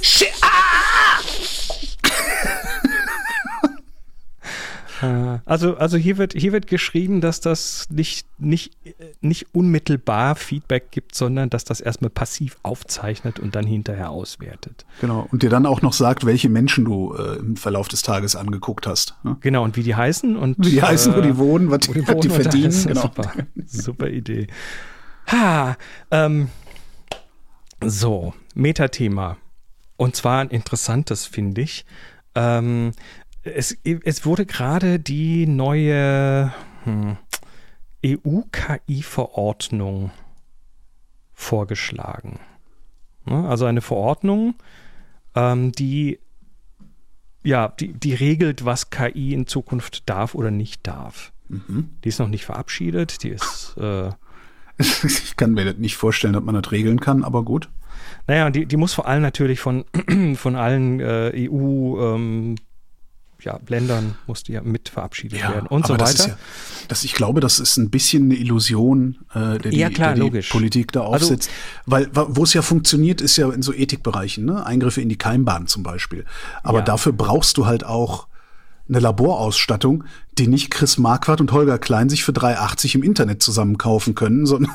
Shit, 0.00 0.32
ah! 0.42 0.46
Äh, 0.46 0.50
also, 5.44 5.76
also 5.76 5.96
hier 5.96 6.18
wird, 6.18 6.32
hier 6.34 6.52
wird 6.52 6.66
geschrieben, 6.66 7.20
dass 7.20 7.40
das 7.40 7.86
nicht, 7.90 8.26
nicht, 8.38 8.72
nicht 9.20 9.54
unmittelbar 9.54 10.34
Feedback 10.36 10.90
gibt, 10.90 11.14
sondern 11.14 11.50
dass 11.50 11.64
das 11.64 11.80
erstmal 11.80 12.10
passiv 12.10 12.56
aufzeichnet 12.62 13.38
und 13.38 13.54
dann 13.54 13.66
hinterher 13.66 14.10
auswertet. 14.10 14.84
Genau. 15.00 15.26
Und 15.30 15.42
dir 15.42 15.50
dann 15.50 15.66
auch 15.66 15.82
noch 15.82 15.92
sagt, 15.92 16.26
welche 16.26 16.48
Menschen 16.48 16.84
du 16.84 17.14
äh, 17.14 17.38
im 17.38 17.56
Verlauf 17.56 17.88
des 17.88 18.02
Tages 18.02 18.36
angeguckt 18.36 18.86
hast. 18.86 19.14
Ne? 19.22 19.36
Genau, 19.40 19.64
und 19.64 19.76
wie 19.76 19.82
die 19.82 19.94
heißen 19.94 20.36
und 20.36 20.56
wie 20.58 20.70
die 20.70 20.82
heißen, 20.82 21.12
äh, 21.12 21.16
wo 21.16 21.20
die 21.20 21.36
wohnen, 21.36 21.70
was, 21.70 21.80
die, 21.80 22.06
wohnen, 22.06 22.20
die 22.20 22.28
verdienen. 22.28 22.86
Genau. 22.86 23.02
Super, 23.02 23.32
super 23.66 24.08
Idee. 24.08 24.46
Ha, 25.28 25.76
ähm, 26.10 26.48
so, 27.84 28.34
Metathema. 28.54 29.36
Und 29.96 30.16
zwar 30.16 30.40
ein 30.40 30.48
interessantes, 30.48 31.26
finde 31.26 31.60
ich. 31.60 31.84
Ähm, 32.34 32.92
es, 33.42 33.76
es 33.82 34.26
wurde 34.26 34.46
gerade 34.46 34.98
die 34.98 35.46
neue 35.46 36.52
hm, 36.84 37.16
EU-KI-Verordnung 38.04 40.10
vorgeschlagen. 41.32 42.40
Also 43.24 43.66
eine 43.66 43.80
Verordnung, 43.80 44.54
ähm, 45.34 45.72
die 45.72 46.18
ja, 47.42 47.68
die, 47.68 47.94
die 47.94 48.14
regelt, 48.14 48.64
was 48.64 48.90
KI 48.90 49.32
in 49.32 49.46
Zukunft 49.46 50.08
darf 50.08 50.34
oder 50.34 50.50
nicht 50.50 50.86
darf. 50.86 51.32
Mhm. 51.48 51.90
Die 52.04 52.08
ist 52.08 52.18
noch 52.18 52.28
nicht 52.28 52.44
verabschiedet, 52.44 53.22
die 53.22 53.30
ist. 53.30 53.76
Äh, 53.78 54.10
ich 54.78 55.36
kann 55.36 55.52
mir 55.52 55.64
das 55.64 55.76
nicht 55.76 55.96
vorstellen, 55.96 56.34
dass 56.34 56.42
man 56.42 56.54
das 56.54 56.70
regeln 56.70 57.00
kann, 57.00 57.24
aber 57.24 57.42
gut. 57.42 57.70
Naja, 58.26 58.50
die, 58.50 58.66
die 58.66 58.76
muss 58.76 58.94
vor 58.94 59.06
allem 59.06 59.22
natürlich 59.22 59.60
von, 59.60 59.84
von 60.34 60.56
allen 60.56 61.00
äh, 61.00 61.48
EU- 61.50 62.14
ähm, 62.14 62.56
ja, 63.44 63.58
Ländern 63.68 64.16
musste 64.26 64.52
ja 64.52 64.62
mit 64.62 64.88
verabschiedet 64.88 65.40
ja, 65.40 65.50
werden 65.50 65.66
und 65.66 65.86
so 65.86 65.98
weiter. 65.98 66.28
Ja, 66.28 66.36
das, 66.88 67.04
ich 67.04 67.14
glaube, 67.14 67.40
das 67.40 67.60
ist 67.60 67.76
ein 67.76 67.90
bisschen 67.90 68.24
eine 68.24 68.34
Illusion, 68.34 69.18
äh, 69.34 69.58
der, 69.58 69.72
ja, 69.72 69.90
klar, 69.90 70.14
die, 70.14 70.30
der 70.30 70.42
die 70.42 70.48
Politik 70.48 70.92
da 70.92 71.02
also 71.02 71.26
aufsetzt. 71.26 71.50
Also, 71.90 72.08
Weil 72.14 72.26
wo 72.36 72.44
es 72.44 72.54
ja 72.54 72.62
funktioniert, 72.62 73.20
ist 73.20 73.36
ja 73.36 73.50
in 73.50 73.62
so 73.62 73.72
Ethikbereichen, 73.72 74.44
ne? 74.44 74.64
Eingriffe 74.64 75.00
in 75.00 75.08
die 75.08 75.18
Keimbahn 75.18 75.66
zum 75.66 75.82
Beispiel. 75.82 76.24
Aber 76.62 76.78
ja. 76.78 76.84
dafür 76.84 77.12
brauchst 77.12 77.56
du 77.56 77.66
halt 77.66 77.84
auch 77.84 78.26
eine 78.90 78.98
Laborausstattung, 78.98 80.04
die 80.36 80.48
nicht 80.48 80.70
Chris 80.70 80.98
Marquardt 80.98 81.40
und 81.40 81.52
Holger 81.52 81.78
Klein 81.78 82.08
sich 82.08 82.24
für 82.24 82.32
3,80 82.32 82.96
im 82.96 83.02
Internet 83.02 83.40
zusammen 83.40 83.78
kaufen 83.78 84.14
können, 84.14 84.46
sondern. 84.46 84.74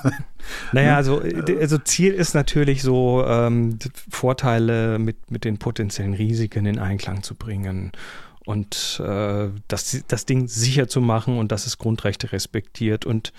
Naja, 0.72 0.91
ne? 0.91 0.95
also, 0.95 1.22
äh, 1.22 1.57
also 1.60 1.77
Ziel 1.77 2.13
ist 2.13 2.34
natürlich 2.34 2.81
so, 2.81 3.24
ähm, 3.27 3.77
Vorteile 4.10 5.00
mit, 5.00 5.31
mit 5.31 5.43
den 5.43 5.57
potenziellen 5.57 6.13
Risiken 6.13 6.65
in 6.65 6.79
Einklang 6.79 7.24
zu 7.24 7.36
bringen 7.36 7.91
und 8.45 9.01
äh, 9.03 9.49
das, 9.67 10.03
das 10.07 10.25
Ding 10.25 10.47
sicher 10.47 10.87
zu 10.87 11.01
machen 11.01 11.37
und 11.37 11.51
dass 11.51 11.65
es 11.65 11.77
Grundrechte 11.77 12.31
respektiert 12.31 13.05
und 13.05 13.33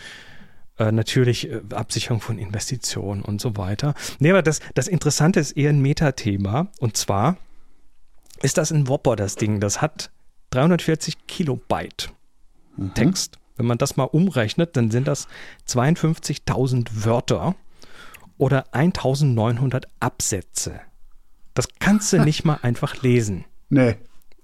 äh, 0.79 0.93
natürlich 0.93 1.51
äh, 1.51 1.63
Absicherung 1.73 2.21
von 2.21 2.39
Investitionen 2.39 3.23
und 3.23 3.41
so 3.41 3.57
weiter. 3.57 3.95
Nee, 4.19 4.31
aber 4.31 4.43
das, 4.43 4.61
das 4.75 4.89
Interessante 4.89 5.41
ist 5.41 5.53
eher 5.53 5.71
ein 5.71 5.81
Metathema 5.81 6.69
und 6.81 6.97
zwar 6.97 7.37
ist 8.43 8.59
das 8.59 8.71
ein 8.71 8.89
Whopper, 8.89 9.17
das 9.17 9.37
Ding. 9.37 9.61
Das 9.61 9.81
hat 9.81 10.11
340 10.51 11.27
Kilobyte 11.27 12.13
mhm. 12.77 12.95
Text. 12.95 13.39
Wenn 13.57 13.67
man 13.67 13.79
das 13.79 13.97
mal 13.97 14.05
umrechnet, 14.05 14.77
dann 14.77 14.91
sind 14.91 15.09
das 15.09 15.29
52.000 15.69 17.05
Wörter 17.05 17.55
oder 18.37 18.75
1900 18.75 19.89
Absätze. 19.99 20.81
Das 21.55 21.69
kannst 21.79 22.13
du 22.13 22.19
nicht 22.25 22.45
mal 22.45 22.59
einfach 22.63 23.03
lesen. 23.03 23.45
Nee. 23.71 23.97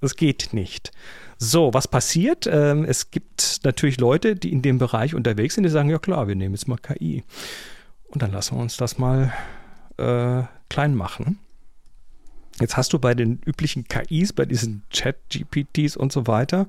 Das 0.03 0.17
geht 0.17 0.53
nicht. 0.53 0.91
So, 1.39 1.73
was 1.73 1.87
passiert? 1.87 2.49
Ähm, 2.51 2.85
es 2.85 3.13
gibt 3.13 3.61
natürlich 3.63 4.01
Leute, 4.01 4.35
die 4.35 4.51
in 4.53 4.61
dem 4.61 4.79
Bereich 4.79 5.15
unterwegs 5.15 5.55
sind, 5.55 5.63
die 5.63 5.71
sagen, 5.71 5.91
ja 5.91 5.99
klar, 5.99 6.27
wir 6.27 6.35
nehmen 6.35 6.55
jetzt 6.55 6.67
mal 6.67 6.77
KI. 6.77 7.23
Und 8.09 8.21
dann 8.21 8.33
lassen 8.33 8.57
wir 8.57 8.63
uns 8.63 8.77
das 8.77 8.99
mal 8.99 9.33
äh, 9.99 10.43
klein 10.69 10.97
machen. 10.97 11.39
Jetzt 12.61 12.77
hast 12.77 12.93
du 12.93 12.99
bei 12.99 13.15
den 13.15 13.41
üblichen 13.47 13.85
KIs, 13.85 14.33
bei 14.33 14.45
diesen 14.45 14.83
Chat-GPTs 14.91 15.97
und 15.97 16.11
so 16.11 16.27
weiter, 16.27 16.67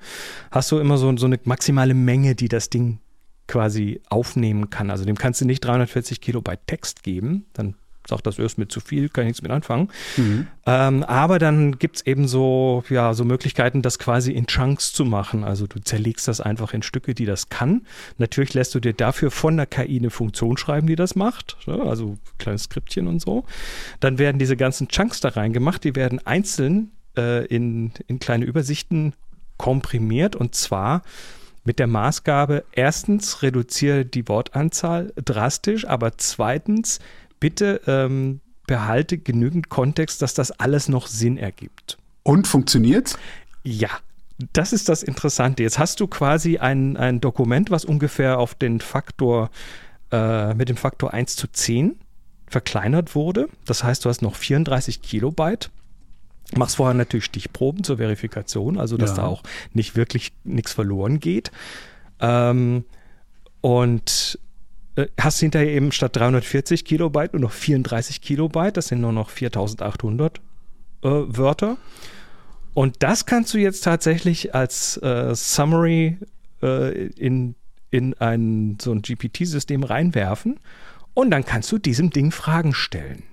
hast 0.51 0.71
du 0.71 0.77
immer 0.77 0.99
so, 0.99 1.17
so 1.17 1.25
eine 1.25 1.39
maximale 1.43 1.95
Menge, 1.95 2.35
die 2.35 2.49
das 2.49 2.69
Ding 2.69 2.99
quasi 3.47 3.99
aufnehmen 4.09 4.69
kann. 4.69 4.91
Also 4.91 5.05
dem 5.05 5.17
kannst 5.17 5.41
du 5.41 5.45
nicht 5.45 5.65
340 5.65 6.21
Kilobyte 6.21 6.67
Text 6.67 7.01
geben, 7.01 7.47
dann 7.53 7.73
sagt, 8.07 8.27
das 8.27 8.39
ist 8.39 8.57
mir 8.57 8.67
zu 8.67 8.79
viel, 8.79 9.09
kann 9.09 9.23
ich 9.23 9.29
nichts 9.29 9.41
mit 9.41 9.51
anfangen. 9.51 9.89
Mhm. 10.17 10.47
Ähm, 10.65 11.03
aber 11.03 11.39
dann 11.39 11.77
gibt 11.79 11.97
es 11.97 12.05
eben 12.05 12.27
so, 12.27 12.83
ja, 12.89 13.13
so 13.13 13.25
Möglichkeiten, 13.25 13.81
das 13.81 13.99
quasi 13.99 14.31
in 14.31 14.47
Chunks 14.47 14.93
zu 14.93 15.05
machen. 15.05 15.43
Also 15.43 15.67
du 15.67 15.79
zerlegst 15.79 16.27
das 16.27 16.41
einfach 16.41 16.73
in 16.73 16.83
Stücke, 16.83 17.13
die 17.13 17.25
das 17.25 17.49
kann. 17.49 17.85
Natürlich 18.17 18.53
lässt 18.53 18.75
du 18.75 18.79
dir 18.79 18.93
dafür 18.93 19.31
von 19.31 19.57
der 19.57 19.65
KI 19.65 19.99
eine 19.99 20.09
Funktion 20.09 20.57
schreiben, 20.57 20.87
die 20.87 20.95
das 20.95 21.15
macht. 21.15 21.57
Ne? 21.65 21.81
also 21.81 22.17
kleines 22.37 22.63
Skriptchen 22.63 23.07
und 23.07 23.21
so. 23.21 23.45
Dann 23.99 24.17
werden 24.17 24.39
diese 24.39 24.57
ganzen 24.57 24.87
Chunks 24.87 25.19
da 25.19 25.29
reingemacht, 25.29 25.83
die 25.83 25.95
werden 25.95 26.25
einzeln 26.25 26.91
äh, 27.17 27.45
in, 27.45 27.91
in 28.07 28.19
kleine 28.19 28.45
Übersichten 28.45 29.13
komprimiert 29.57 30.35
und 30.35 30.55
zwar 30.55 31.03
mit 31.65 31.79
der 31.79 31.87
Maßgabe, 31.87 32.65
erstens 32.73 33.41
reduziere 33.41 34.05
die 34.05 34.27
Wortanzahl 34.27 35.13
drastisch, 35.15 35.87
aber 35.87 36.17
zweitens 36.17 36.99
bitte 37.43 37.81
ähm, 37.87 38.39
behalte 38.67 39.17
genügend 39.17 39.67
Kontext, 39.67 40.21
dass 40.21 40.33
das 40.33 40.51
alles 40.61 40.87
noch 40.87 41.07
Sinn 41.07 41.35
ergibt. 41.35 41.97
Und 42.23 42.47
funktioniert? 42.47 43.17
Ja, 43.63 43.89
das 44.53 44.71
ist 44.71 44.87
das 44.87 45.03
Interessante. 45.03 45.61
Jetzt 45.61 45.77
hast 45.77 45.99
du 45.99 46.07
quasi 46.07 46.59
ein, 46.59 46.95
ein 46.95 47.19
Dokument, 47.19 47.69
was 47.69 47.83
ungefähr 47.83 48.39
auf 48.39 48.55
den 48.55 48.79
Faktor, 48.79 49.49
äh, 50.13 50.53
mit 50.53 50.69
dem 50.69 50.77
Faktor 50.77 51.13
1 51.13 51.35
zu 51.35 51.47
10 51.51 51.97
verkleinert 52.47 53.13
wurde. 53.13 53.49
Das 53.65 53.83
heißt, 53.83 54.05
du 54.05 54.09
hast 54.09 54.21
noch 54.21 54.37
34 54.37 55.01
Kilobyte. 55.01 55.69
Machst 56.55 56.77
vorher 56.77 56.93
natürlich 56.93 57.25
Stichproben 57.25 57.83
zur 57.83 57.97
Verifikation, 57.97 58.79
also 58.79 58.95
dass 58.95 59.09
ja. 59.09 59.17
da 59.17 59.23
auch 59.25 59.43
nicht 59.73 59.97
wirklich 59.97 60.31
nichts 60.45 60.71
verloren 60.71 61.19
geht. 61.19 61.51
Ähm, 62.21 62.85
und 63.59 64.39
hast 65.19 65.39
hinterher 65.39 65.69
eben 65.69 65.91
statt 65.91 66.15
340 66.15 66.85
Kilobyte 66.85 67.33
nur 67.33 67.41
noch 67.41 67.51
34 67.51 68.21
Kilobyte. 68.21 68.77
Das 68.77 68.87
sind 68.87 69.01
nur 69.01 69.11
noch 69.11 69.29
4800 69.29 70.37
äh, 70.37 70.41
Wörter. 71.03 71.77
Und 72.73 73.03
das 73.03 73.25
kannst 73.25 73.53
du 73.53 73.57
jetzt 73.57 73.83
tatsächlich 73.83 74.55
als 74.55 74.97
äh, 74.97 75.33
Summary 75.35 76.17
äh, 76.61 77.07
in, 77.07 77.55
in 77.91 78.13
ein, 78.15 78.77
so 78.81 78.91
ein 78.91 79.01
GPT-System 79.01 79.83
reinwerfen. 79.83 80.59
Und 81.13 81.31
dann 81.31 81.45
kannst 81.45 81.71
du 81.71 81.77
diesem 81.77 82.09
Ding 82.09 82.31
Fragen 82.31 82.73
stellen. 82.73 83.23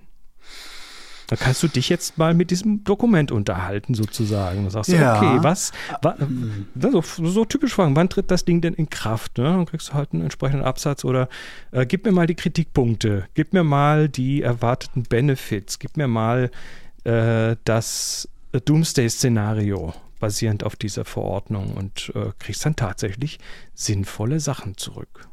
Da 1.31 1.37
kannst 1.37 1.63
du 1.63 1.69
dich 1.69 1.89
jetzt 1.89 2.19
mal 2.19 2.35
mit 2.35 2.51
diesem 2.51 2.83
Dokument 2.83 3.31
unterhalten, 3.31 3.95
sozusagen. 3.95 4.65
Du 4.65 4.71
sagst, 4.71 4.91
ja. 4.91 5.17
okay, 5.17 5.39
was, 5.43 5.71
wa, 6.03 6.17
so, 6.75 7.03
so, 7.03 7.45
typisch 7.45 7.73
fragen, 7.73 7.95
wann 7.95 8.09
tritt 8.09 8.33
das 8.33 8.45
Ding 8.45 8.61
denn 8.61 8.75
in 8.75 8.91
Kraft? 8.91 9.39
Ne? 9.39 9.45
Dann 9.45 9.65
kriegst 9.65 9.91
du 9.91 9.93
halt 9.95 10.13
einen 10.13 10.23
entsprechenden 10.23 10.65
Absatz 10.65 11.05
oder 11.05 11.29
äh, 11.71 11.87
gib 11.87 12.05
mir 12.05 12.11
mal 12.11 12.27
die 12.27 12.35
Kritikpunkte, 12.35 13.29
gib 13.35 13.53
mir 13.53 13.63
mal 13.63 14.09
die 14.09 14.43
erwarteten 14.43 15.05
Benefits, 15.05 15.79
gib 15.79 15.97
mir 15.97 16.09
mal 16.09 16.51
äh, 17.05 17.55
das 17.63 18.29
Doomsday-Szenario 18.65 19.95
basierend 20.19 20.65
auf 20.65 20.75
dieser 20.75 21.05
Verordnung 21.05 21.75
und 21.75 22.13
äh, 22.17 22.33
kriegst 22.41 22.67
dann 22.67 22.75
tatsächlich 22.75 23.39
sinnvolle 23.75 24.41
Sachen 24.41 24.77
zurück. 24.77 25.29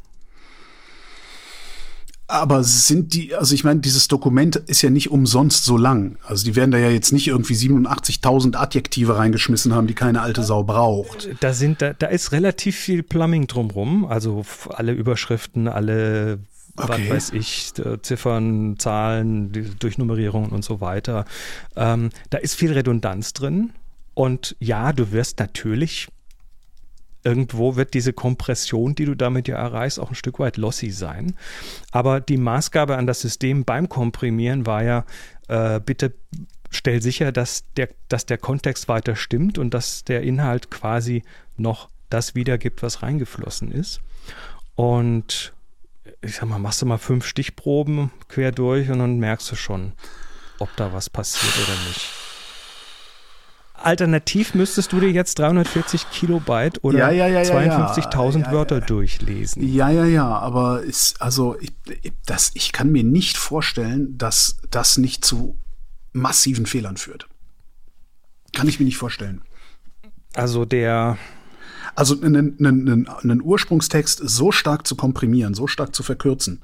Aber 2.29 2.61
sind 2.63 3.13
die, 3.13 3.35
also 3.35 3.55
ich 3.55 3.63
meine, 3.63 3.79
dieses 3.79 4.09
Dokument 4.09 4.57
ist 4.57 4.81
ja 4.81 4.89
nicht 4.89 5.11
umsonst 5.11 5.63
so 5.63 5.77
lang. 5.77 6.17
Also 6.25 6.43
die 6.43 6.57
werden 6.57 6.71
da 6.71 6.77
ja 6.77 6.89
jetzt 6.89 7.13
nicht 7.13 7.27
irgendwie 7.27 7.53
87.000 7.53 8.55
Adjektive 8.57 9.17
reingeschmissen 9.17 9.73
haben, 9.73 9.87
die 9.87 9.93
keine 9.93 10.21
alte 10.21 10.43
Sau 10.43 10.63
braucht. 10.63 11.29
Da 11.39 11.53
sind, 11.53 11.81
da, 11.81 11.93
da 11.93 12.07
ist 12.07 12.33
relativ 12.33 12.75
viel 12.75 13.01
Plumbing 13.01 13.47
drumrum. 13.47 14.05
Also 14.05 14.45
alle 14.67 14.91
Überschriften, 14.91 15.69
alle, 15.69 16.39
okay. 16.75 17.05
was 17.07 17.15
weiß 17.15 17.33
ich, 17.33 17.71
Ziffern, 18.01 18.75
Zahlen, 18.77 19.53
Durchnummerierungen 19.79 20.51
und 20.51 20.65
so 20.65 20.81
weiter. 20.81 21.23
Ähm, 21.77 22.09
da 22.29 22.39
ist 22.39 22.55
viel 22.55 22.73
Redundanz 22.73 23.31
drin. 23.31 23.71
Und 24.13 24.57
ja, 24.59 24.91
du 24.91 25.13
wirst 25.13 25.39
natürlich 25.39 26.09
irgendwo 27.23 27.75
wird 27.75 27.93
diese 27.93 28.13
Kompression, 28.13 28.95
die 28.95 29.05
du 29.05 29.15
damit 29.15 29.47
ja 29.47 29.57
erreichst, 29.57 29.99
auch 29.99 30.09
ein 30.09 30.15
Stück 30.15 30.39
weit 30.39 30.57
lossy 30.57 30.91
sein. 30.91 31.35
Aber 31.91 32.21
die 32.21 32.37
Maßgabe 32.37 32.97
an 32.97 33.07
das 33.07 33.21
System 33.21 33.65
beim 33.65 33.89
Komprimieren 33.89 34.65
war 34.65 34.83
ja, 34.83 35.05
äh, 35.47 35.79
bitte 35.79 36.13
stell 36.69 37.01
sicher, 37.01 37.31
dass 37.31 37.63
der, 37.75 37.89
dass 38.09 38.25
der 38.25 38.37
Kontext 38.37 38.87
weiter 38.87 39.15
stimmt 39.15 39.57
und 39.57 39.73
dass 39.73 40.03
der 40.03 40.21
Inhalt 40.21 40.69
quasi 40.69 41.23
noch 41.55 41.89
das 42.09 42.35
wiedergibt, 42.35 42.83
was 42.83 43.03
reingeflossen 43.03 43.71
ist. 43.71 43.99
Und 44.75 45.53
ich 46.21 46.35
sag 46.35 46.47
mal, 46.47 46.59
machst 46.59 46.81
du 46.81 46.85
mal 46.85 46.97
fünf 46.97 47.25
Stichproben 47.25 48.11
quer 48.27 48.51
durch 48.51 48.89
und 48.89 48.99
dann 48.99 49.19
merkst 49.19 49.51
du 49.51 49.55
schon, 49.55 49.93
ob 50.59 50.69
da 50.75 50.93
was 50.93 51.09
passiert 51.09 51.53
oder 51.57 51.77
nicht. 51.87 52.26
Alternativ 53.81 54.55
müsstest 54.55 54.91
du 54.91 54.99
dir 54.99 55.11
jetzt 55.11 55.39
340 55.39 56.09
Kilobyte 56.09 56.83
oder 56.83 57.11
ja, 57.11 57.11
ja, 57.11 57.27
ja, 57.27 57.41
52.000 57.41 58.51
Wörter 58.51 58.81
durchlesen. 58.81 59.67
Ja, 59.71 59.89
ja, 59.89 60.05
ja, 60.05 60.27
aber 60.27 60.81
ist, 60.81 61.21
also 61.21 61.57
ich, 61.59 61.73
das, 62.25 62.51
ich 62.55 62.71
kann 62.71 62.91
mir 62.91 63.03
nicht 63.03 63.37
vorstellen, 63.37 64.17
dass 64.17 64.57
das 64.71 64.97
nicht 64.97 65.23
zu 65.23 65.57
massiven 66.11 66.65
Fehlern 66.65 66.97
führt. 66.97 67.27
Kann 68.53 68.67
ich 68.67 68.79
mir 68.79 68.85
nicht 68.85 68.97
vorstellen. 68.97 69.41
Also 70.33 70.65
der. 70.65 71.17
Also 71.95 72.19
einen, 72.21 72.57
einen, 72.59 73.07
einen 73.07 73.41
Ursprungstext 73.41 74.21
so 74.23 74.51
stark 74.51 74.85
zu 74.85 74.95
komprimieren, 74.95 75.55
so 75.55 75.65
stark 75.65 75.95
zu 75.95 76.03
verkürzen, 76.03 76.61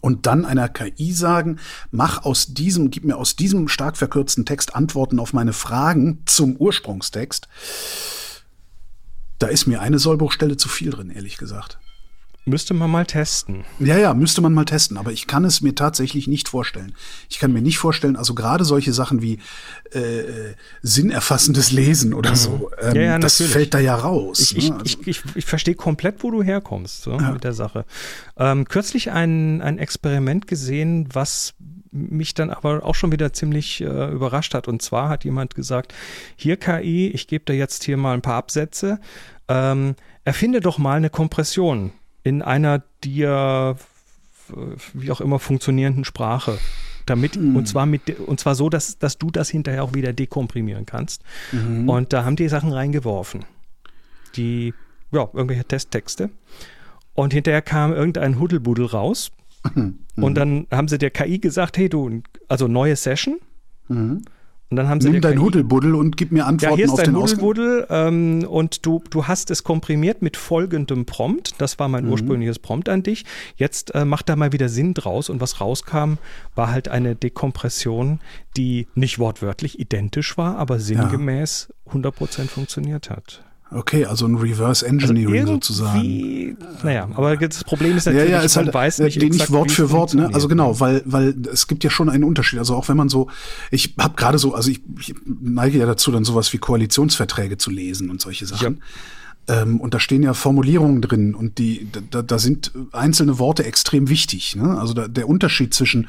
und 0.00 0.26
dann 0.26 0.44
einer 0.44 0.68
KI 0.68 1.12
sagen, 1.12 1.58
mach 1.90 2.24
aus 2.24 2.54
diesem, 2.54 2.90
gib 2.90 3.04
mir 3.04 3.16
aus 3.16 3.36
diesem 3.36 3.68
stark 3.68 3.96
verkürzten 3.96 4.44
Text 4.44 4.74
Antworten 4.74 5.18
auf 5.18 5.32
meine 5.32 5.52
Fragen 5.52 6.22
zum 6.26 6.56
Ursprungstext. 6.56 7.48
Da 9.38 9.46
ist 9.48 9.66
mir 9.66 9.80
eine 9.80 9.98
Sollbruchstelle 9.98 10.56
zu 10.56 10.68
viel 10.68 10.90
drin, 10.90 11.10
ehrlich 11.10 11.36
gesagt. 11.36 11.78
Müsste 12.46 12.74
man 12.74 12.90
mal 12.90 13.06
testen. 13.06 13.64
Ja, 13.78 13.96
ja, 13.96 14.12
müsste 14.12 14.42
man 14.42 14.52
mal 14.52 14.66
testen. 14.66 14.98
Aber 14.98 15.12
ich 15.12 15.26
kann 15.26 15.46
es 15.46 15.62
mir 15.62 15.74
tatsächlich 15.74 16.28
nicht 16.28 16.48
vorstellen. 16.48 16.94
Ich 17.30 17.38
kann 17.38 17.54
mir 17.54 17.62
nicht 17.62 17.78
vorstellen, 17.78 18.16
also 18.16 18.34
gerade 18.34 18.66
solche 18.66 18.92
Sachen 18.92 19.22
wie 19.22 19.38
äh, 19.92 20.54
sinnerfassendes 20.82 21.72
Lesen 21.72 22.12
oder 22.12 22.30
mhm. 22.30 22.36
so, 22.36 22.70
ähm, 22.82 22.96
ja, 22.96 23.02
ja, 23.02 23.18
das 23.18 23.40
fällt 23.40 23.72
da 23.72 23.78
ja 23.78 23.94
raus. 23.94 24.52
Ich, 24.54 24.68
ne? 24.68 24.78
ich, 24.84 25.00
ich, 25.00 25.08
ich, 25.08 25.22
ich 25.36 25.44
verstehe 25.46 25.74
komplett, 25.74 26.22
wo 26.22 26.30
du 26.30 26.42
herkommst 26.42 27.02
so, 27.02 27.12
ja. 27.12 27.30
mit 27.32 27.44
der 27.44 27.54
Sache. 27.54 27.86
Ähm, 28.36 28.66
kürzlich 28.68 29.10
ein, 29.10 29.62
ein 29.62 29.78
Experiment 29.78 30.46
gesehen, 30.46 31.08
was 31.14 31.54
mich 31.92 32.34
dann 32.34 32.50
aber 32.50 32.84
auch 32.84 32.94
schon 32.94 33.10
wieder 33.10 33.32
ziemlich 33.32 33.80
äh, 33.80 34.10
überrascht 34.10 34.52
hat. 34.52 34.68
Und 34.68 34.82
zwar 34.82 35.08
hat 35.08 35.24
jemand 35.24 35.54
gesagt, 35.54 35.94
hier 36.36 36.58
KI, 36.58 37.08
ich 37.08 37.26
gebe 37.26 37.46
dir 37.46 37.56
jetzt 37.56 37.84
hier 37.84 37.96
mal 37.96 38.12
ein 38.12 38.22
paar 38.22 38.36
Absätze. 38.36 39.00
Ähm, 39.48 39.94
erfinde 40.24 40.60
doch 40.60 40.76
mal 40.76 40.96
eine 40.96 41.10
Kompression 41.10 41.92
in 42.24 42.42
einer 42.42 42.82
dir 43.04 43.76
wie 44.92 45.10
auch 45.10 45.20
immer 45.20 45.38
funktionierenden 45.38 46.04
Sprache. 46.04 46.58
Damit, 47.06 47.36
mhm. 47.36 47.56
und 47.56 47.68
zwar 47.68 47.84
mit, 47.84 48.18
und 48.18 48.40
zwar 48.40 48.54
so, 48.54 48.70
dass, 48.70 48.98
dass 48.98 49.18
du 49.18 49.30
das 49.30 49.50
hinterher 49.50 49.84
auch 49.84 49.92
wieder 49.92 50.12
dekomprimieren 50.12 50.86
kannst. 50.86 51.22
Mhm. 51.52 51.88
Und 51.88 52.12
da 52.12 52.24
haben 52.24 52.36
die 52.36 52.48
Sachen 52.48 52.72
reingeworfen. 52.72 53.44
Die, 54.36 54.72
ja, 55.12 55.28
irgendwelche 55.32 55.64
Testtexte. 55.64 56.30
Und 57.12 57.34
hinterher 57.34 57.62
kam 57.62 57.92
irgendein 57.92 58.40
Huddelbuddel 58.40 58.86
raus. 58.86 59.30
Mhm. 60.16 60.22
Und 60.22 60.34
dann 60.36 60.66
haben 60.70 60.86
sie 60.86 60.98
der 60.98 61.10
KI 61.10 61.40
gesagt, 61.40 61.76
hey 61.76 61.88
du, 61.88 62.22
also 62.46 62.68
neue 62.68 62.94
Session. 62.94 63.40
Und 64.74 64.78
dann 64.78 64.88
haben 64.88 65.00
sie 65.00 65.08
Nimm 65.08 65.20
dein 65.20 65.40
Hudelbuddel 65.40 65.94
und 65.94 66.16
gib 66.16 66.32
mir 66.32 66.46
Antworten 66.46 66.72
ja, 66.72 66.76
hier 66.76 66.84
ist 66.86 66.90
auf 66.90 66.96
dein 66.96 67.14
den 67.14 67.22
Hudelbuddel 67.22 67.86
ähm, 67.90 68.44
und 68.44 68.84
du, 68.84 69.04
du 69.08 69.28
hast 69.28 69.52
es 69.52 69.62
komprimiert 69.62 70.20
mit 70.20 70.36
folgendem 70.36 71.06
Prompt. 71.06 71.54
Das 71.58 71.78
war 71.78 71.86
mein 71.86 72.06
mhm. 72.06 72.10
ursprüngliches 72.10 72.58
Prompt 72.58 72.88
an 72.88 73.04
dich. 73.04 73.24
Jetzt 73.54 73.94
äh, 73.94 74.04
macht 74.04 74.28
da 74.28 74.34
mal 74.34 74.50
wieder 74.50 74.68
Sinn 74.68 74.92
draus 74.92 75.30
und 75.30 75.40
was 75.40 75.60
rauskam, 75.60 76.14
war 76.56 76.72
halt 76.72 76.88
eine 76.88 77.14
Dekompression, 77.14 78.18
die 78.56 78.88
nicht 78.96 79.20
wortwörtlich 79.20 79.78
identisch 79.78 80.36
war, 80.36 80.58
aber 80.58 80.80
sinngemäß 80.80 81.72
ja. 81.86 81.92
100% 81.92 82.48
funktioniert 82.48 83.10
hat. 83.10 83.44
Okay, 83.74 84.04
also 84.04 84.26
ein 84.26 84.36
Reverse 84.36 84.86
Engineering 84.86 85.40
also 85.40 85.54
sozusagen. 85.54 86.56
Naja, 86.84 87.08
aber 87.14 87.36
das 87.36 87.64
Problem 87.64 87.96
ist 87.96 88.06
natürlich, 88.06 88.30
ja, 88.30 88.38
ja, 88.38 88.42
ist 88.42 88.54
man 88.54 88.66
halt, 88.66 88.74
weiß 88.74 89.00
nicht, 89.00 89.20
den 89.20 89.32
nicht 89.32 89.50
Wort 89.50 89.72
für 89.72 89.90
Wort, 89.90 90.14
ne? 90.14 90.30
Also 90.32 90.46
genau, 90.46 90.78
weil, 90.78 91.02
weil 91.04 91.34
es 91.52 91.66
gibt 91.66 91.82
ja 91.82 91.90
schon 91.90 92.08
einen 92.08 92.22
Unterschied. 92.22 92.60
Also 92.60 92.76
auch 92.76 92.88
wenn 92.88 92.96
man 92.96 93.08
so, 93.08 93.28
ich 93.72 93.94
habe 93.98 94.14
gerade 94.14 94.38
so, 94.38 94.54
also 94.54 94.70
ich, 94.70 94.80
ich 95.00 95.14
neige 95.26 95.78
ja 95.78 95.86
dazu, 95.86 96.12
dann 96.12 96.24
sowas 96.24 96.52
wie 96.52 96.58
Koalitionsverträge 96.58 97.58
zu 97.58 97.70
lesen 97.70 98.10
und 98.10 98.20
solche 98.20 98.46
Sachen. 98.46 98.80
Ja. 99.48 99.62
Ähm, 99.62 99.80
und 99.80 99.92
da 99.92 99.98
stehen 99.98 100.22
ja 100.22 100.34
Formulierungen 100.34 101.02
drin 101.02 101.34
und 101.34 101.58
die, 101.58 101.88
da, 102.10 102.22
da 102.22 102.38
sind 102.38 102.72
einzelne 102.92 103.38
Worte 103.38 103.64
extrem 103.64 104.08
wichtig. 104.08 104.54
Ne? 104.56 104.78
Also 104.78 104.94
da, 104.94 105.08
der 105.08 105.28
Unterschied 105.28 105.74
zwischen 105.74 106.08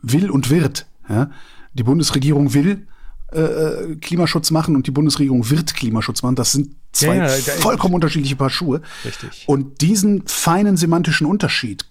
will 0.00 0.30
und 0.30 0.48
wird. 0.48 0.86
Ja? 1.08 1.30
Die 1.74 1.82
Bundesregierung 1.82 2.54
will, 2.54 2.86
äh, 3.32 3.40
äh, 3.40 3.96
Klimaschutz 3.96 4.50
machen 4.50 4.74
und 4.74 4.86
die 4.86 4.90
Bundesregierung 4.90 5.50
wird 5.50 5.74
Klimaschutz 5.74 6.22
machen. 6.22 6.34
Das 6.34 6.52
sind 6.52 6.74
zwei 6.92 7.16
ja, 7.16 7.26
ja, 7.26 7.52
vollkommen 7.60 7.94
unterschiedliche 7.94 8.36
Paar 8.36 8.48
Schuhe. 8.48 8.80
Richtig. 9.04 9.44
Und 9.46 9.82
diesen 9.82 10.26
feinen 10.26 10.78
semantischen 10.78 11.26
Unterschied, 11.26 11.84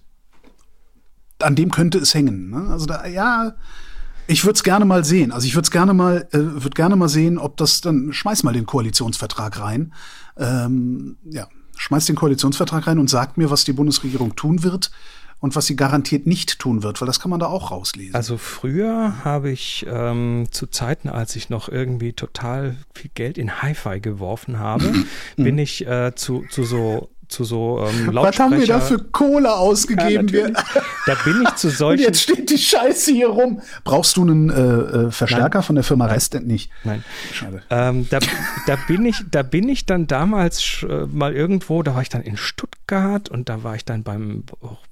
an 1.40 1.54
dem 1.54 1.70
könnte 1.70 1.98
es 1.98 2.12
hängen. 2.12 2.50
Ne? 2.50 2.68
Also 2.70 2.86
da, 2.86 3.06
ja, 3.06 3.54
ich 4.26 4.44
würde 4.44 4.56
es 4.56 4.64
gerne 4.64 4.84
mal 4.84 5.04
sehen. 5.04 5.30
Also 5.30 5.46
ich 5.46 5.54
würde 5.54 5.66
es 5.66 5.70
gerne 5.70 5.94
mal, 5.94 6.26
äh, 6.32 6.38
würde 6.38 6.70
gerne 6.70 6.96
mal 6.96 7.08
sehen, 7.08 7.38
ob 7.38 7.56
das 7.56 7.80
dann 7.80 8.12
schmeiß 8.12 8.42
mal 8.42 8.52
den 8.52 8.66
Koalitionsvertrag 8.66 9.60
rein. 9.60 9.94
Ähm, 10.36 11.18
ja, 11.24 11.46
schmeiß 11.76 12.06
den 12.06 12.16
Koalitionsvertrag 12.16 12.88
rein 12.88 12.98
und 12.98 13.08
sagt 13.08 13.38
mir, 13.38 13.50
was 13.50 13.64
die 13.64 13.72
Bundesregierung 13.72 14.34
tun 14.34 14.64
wird 14.64 14.90
und 15.40 15.54
was 15.54 15.66
sie 15.66 15.76
garantiert 15.76 16.26
nicht 16.26 16.58
tun 16.58 16.82
wird, 16.82 17.00
weil 17.00 17.06
das 17.06 17.20
kann 17.20 17.30
man 17.30 17.40
da 17.40 17.46
auch 17.46 17.70
rauslesen. 17.70 18.14
Also 18.14 18.38
früher 18.38 19.24
habe 19.24 19.50
ich 19.50 19.86
ähm, 19.88 20.46
zu 20.50 20.66
Zeiten, 20.66 21.08
als 21.08 21.36
ich 21.36 21.48
noch 21.48 21.68
irgendwie 21.68 22.12
total 22.12 22.76
viel 22.94 23.10
Geld 23.14 23.38
in 23.38 23.62
Hi-Fi 23.62 24.00
geworfen 24.00 24.58
habe, 24.58 24.92
bin 25.36 25.58
ich 25.58 25.86
äh, 25.86 26.14
zu, 26.14 26.44
zu 26.50 26.64
so 26.64 27.08
zu 27.28 27.44
so 27.44 27.86
ähm, 27.86 28.08
Was 28.14 28.38
haben 28.38 28.58
wir 28.58 28.66
da 28.66 28.80
für 28.80 28.98
Kohle 28.98 29.54
ausgegeben? 29.54 30.28
Ja, 30.28 30.48
da 31.06 31.14
bin 31.24 31.42
ich 31.42 31.54
zu 31.56 31.68
solchen. 31.68 32.00
Und 32.00 32.06
jetzt 32.06 32.22
steht 32.22 32.50
die 32.50 32.58
Scheiße 32.58 33.12
hier 33.12 33.28
rum. 33.28 33.60
Brauchst 33.84 34.16
du 34.16 34.22
einen 34.22 34.48
äh, 34.48 34.54
äh 34.54 35.10
Verstärker 35.10 35.58
Nein. 35.58 35.62
von 35.62 35.74
der 35.74 35.84
Firma 35.84 36.06
Restent 36.06 36.46
nicht? 36.46 36.70
Nein. 36.84 37.04
Schade. 37.32 37.62
Ähm, 37.70 38.06
da, 38.08 38.18
da, 38.66 38.76
bin 38.88 39.04
ich, 39.04 39.22
da 39.30 39.42
bin 39.42 39.68
ich 39.68 39.84
dann 39.84 40.06
damals 40.06 40.84
äh, 40.88 41.06
mal 41.06 41.34
irgendwo, 41.34 41.82
da 41.82 41.94
war 41.94 42.02
ich 42.02 42.08
dann 42.08 42.22
in 42.22 42.36
Stuttgart 42.38 42.67
und 43.28 43.48
da 43.48 43.62
war 43.62 43.74
ich 43.74 43.84
dann 43.84 44.02
beim 44.02 44.44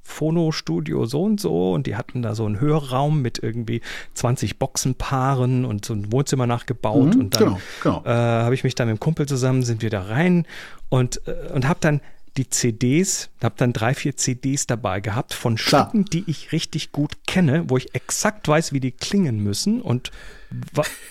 Phono-Studio 0.03 1.07
so 1.07 1.23
und 1.23 1.41
so 1.41 1.73
und 1.73 1.87
die 1.87 1.97
hatten 1.97 2.23
da 2.23 2.35
so 2.35 2.45
einen 2.45 2.61
Hörraum 2.61 3.23
mit 3.23 3.43
irgendwie 3.43 3.81
20 4.15 4.59
Boxenpaaren 4.59 5.65
und 5.65 5.85
so 5.85 5.95
ein 5.95 6.13
Wohnzimmer 6.13 6.47
nachgebaut 6.47 7.15
mhm, 7.15 7.21
und 7.21 7.35
dann 7.35 7.45
genau, 7.45 7.61
genau. 7.83 8.03
Äh, 8.05 8.11
habe 8.45 8.55
ich 8.55 8.65
mich 8.65 8.75
dann 8.75 8.89
mit 8.89 8.99
dem 8.99 9.01
Kumpel 9.01 9.27
zusammen, 9.27 9.63
sind 9.63 9.83
wir 9.83 9.91
da 9.91 10.03
rein 10.03 10.47
und, 10.89 11.21
äh, 11.27 11.53
und 11.55 11.69
habe 11.69 11.79
dann 11.81 12.01
die 12.37 12.49
CDs, 12.49 13.31
habe 13.43 13.55
dann 13.59 13.73
drei, 13.73 13.95
vier 13.95 14.17
CDs 14.17 14.67
dabei 14.67 15.01
gehabt 15.01 15.35
von 15.35 15.57
Klar. 15.57 15.89
Stücken, 15.89 16.05
die 16.05 16.25
ich 16.27 16.53
richtig 16.53 16.93
gut 16.93 17.13
kenne, 17.27 17.65
wo 17.69 17.77
ich 17.77 17.95
exakt 17.95 18.49
weiß, 18.49 18.73
wie 18.73 18.81
die 18.81 18.93
klingen 18.93 19.43
müssen 19.43 19.81
und 19.81 20.11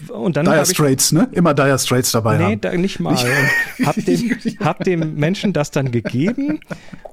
und 0.07 0.38
dann 0.38 0.45
Dire 0.45 0.65
Straits, 0.65 1.11
ne? 1.11 1.27
Immer 1.33 1.53
Dire 1.53 1.77
Straits 1.77 2.11
dabei 2.13 2.38
nee, 2.38 2.43
haben. 2.43 2.61
da 2.61 2.73
nicht 2.73 3.01
mal. 3.01 3.15
Und 3.15 3.85
hab 3.85 3.95
dem, 3.95 4.38
hab 4.61 4.83
dem 4.85 5.15
Menschen 5.15 5.51
das 5.51 5.71
dann 5.71 5.91
gegeben 5.91 6.61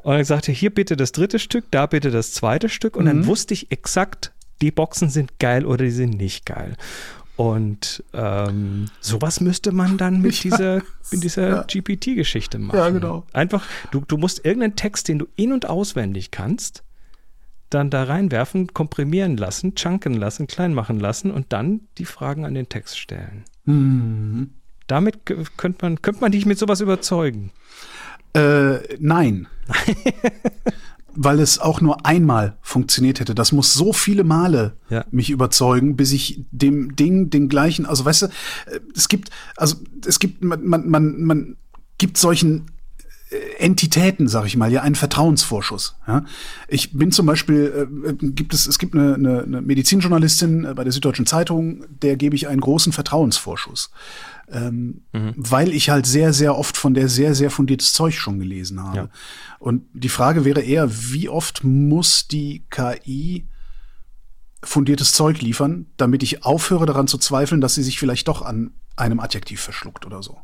und 0.02 0.14
er 0.14 0.24
sagte, 0.24 0.52
hier 0.52 0.70
bitte 0.70 0.96
das 0.96 1.10
dritte 1.10 1.40
Stück, 1.40 1.64
da 1.72 1.86
bitte 1.86 2.12
das 2.12 2.32
zweite 2.32 2.68
Stück 2.68 2.96
und 2.96 3.04
mhm. 3.04 3.08
dann 3.08 3.26
wusste 3.26 3.54
ich 3.54 3.72
exakt, 3.72 4.32
die 4.60 4.70
Boxen 4.70 5.10
sind 5.10 5.40
geil 5.40 5.66
oder 5.66 5.84
die 5.84 5.90
sind 5.90 6.16
nicht 6.16 6.46
geil. 6.46 6.76
Und 7.36 8.04
ähm, 8.12 8.86
sowas 9.00 9.40
müsste 9.40 9.72
man 9.72 9.96
dann 9.96 10.20
mit 10.20 10.44
ja, 10.44 10.50
dieser, 10.50 10.82
mit 11.10 11.24
dieser 11.24 11.48
ja. 11.48 11.62
GPT-Geschichte 11.62 12.58
machen. 12.58 12.76
Ja, 12.76 12.90
genau. 12.90 13.24
Einfach, 13.32 13.64
du, 13.90 14.02
du 14.06 14.18
musst 14.18 14.44
irgendeinen 14.44 14.76
Text, 14.76 15.08
den 15.08 15.18
du 15.18 15.26
in- 15.36 15.52
und 15.52 15.68
auswendig 15.68 16.30
kannst, 16.30 16.82
dann 17.70 17.88
da 17.88 18.04
reinwerfen, 18.04 18.74
komprimieren 18.74 19.36
lassen, 19.38 19.74
chunken 19.74 20.14
lassen, 20.14 20.46
klein 20.46 20.74
machen 20.74 21.00
lassen 21.00 21.30
und 21.30 21.52
dann 21.52 21.80
die 21.96 22.04
Fragen 22.04 22.44
an 22.44 22.54
den 22.54 22.68
Text 22.68 22.98
stellen. 22.98 23.44
Mhm. 23.64 24.50
Damit 24.86 25.20
könnte 25.24 25.78
man, 25.86 26.02
könnte 26.02 26.20
man 26.20 26.32
dich 26.32 26.44
mit 26.44 26.58
sowas 26.58 26.80
überzeugen. 26.80 27.50
Äh, 28.34 28.78
nein. 28.98 29.46
weil 31.14 31.40
es 31.40 31.58
auch 31.58 31.80
nur 31.80 32.06
einmal 32.06 32.56
funktioniert 32.62 33.20
hätte. 33.20 33.34
Das 33.34 33.52
muss 33.52 33.74
so 33.74 33.92
viele 33.92 34.24
Male 34.24 34.76
ja. 34.90 35.04
mich 35.10 35.30
überzeugen, 35.30 35.96
bis 35.96 36.12
ich 36.12 36.44
dem 36.50 36.96
Ding 36.96 37.30
den 37.30 37.48
gleichen, 37.48 37.86
also 37.86 38.04
weißt 38.04 38.22
du, 38.22 38.26
äh, 38.26 38.80
es 38.94 39.08
gibt, 39.08 39.30
also 39.56 39.76
es 40.06 40.18
gibt, 40.18 40.42
man, 40.42 40.64
man, 40.64 40.88
man, 40.88 41.22
man 41.22 41.56
gibt 41.98 42.18
solchen 42.18 42.66
Entitäten, 43.58 44.28
sag 44.28 44.46
ich 44.46 44.56
mal, 44.56 44.72
ja 44.72 44.82
einen 44.82 44.94
Vertrauensvorschuss. 44.94 45.96
Ja? 46.06 46.24
Ich 46.68 46.92
bin 46.92 47.12
zum 47.12 47.26
Beispiel, 47.26 47.88
äh, 48.04 48.12
gibt 48.14 48.54
es, 48.54 48.66
es 48.66 48.78
gibt 48.78 48.94
eine, 48.94 49.14
eine, 49.14 49.42
eine 49.42 49.62
Medizinjournalistin 49.62 50.64
äh, 50.64 50.74
bei 50.74 50.84
der 50.84 50.92
Süddeutschen 50.92 51.26
Zeitung, 51.26 51.84
der 51.88 52.16
gebe 52.16 52.36
ich 52.36 52.48
einen 52.48 52.60
großen 52.60 52.92
Vertrauensvorschuss 52.92 53.90
ähm, 54.52 55.02
mhm. 55.12 55.34
weil 55.36 55.72
ich 55.72 55.90
halt 55.90 56.06
sehr, 56.06 56.32
sehr 56.32 56.56
oft 56.56 56.76
von 56.76 56.94
der 56.94 57.08
sehr, 57.08 57.34
sehr 57.34 57.50
fundiertes 57.50 57.92
Zeug 57.92 58.14
schon 58.14 58.38
gelesen 58.38 58.82
habe. 58.82 58.96
Ja. 58.96 59.08
Und 59.58 59.84
die 59.92 60.08
Frage 60.08 60.44
wäre 60.44 60.60
eher, 60.60 60.88
wie 60.90 61.28
oft 61.28 61.64
muss 61.64 62.28
die 62.28 62.64
KI 62.70 63.48
fundiertes 64.62 65.12
Zeug 65.12 65.40
liefern, 65.40 65.86
damit 65.96 66.22
ich 66.22 66.44
aufhöre 66.44 66.86
daran 66.86 67.08
zu 67.08 67.18
zweifeln, 67.18 67.60
dass 67.60 67.74
sie 67.74 67.82
sich 67.82 67.98
vielleicht 67.98 68.28
doch 68.28 68.42
an 68.42 68.72
einem 68.96 69.20
Adjektiv 69.20 69.60
verschluckt 69.60 70.06
oder 70.06 70.22
so. 70.22 70.38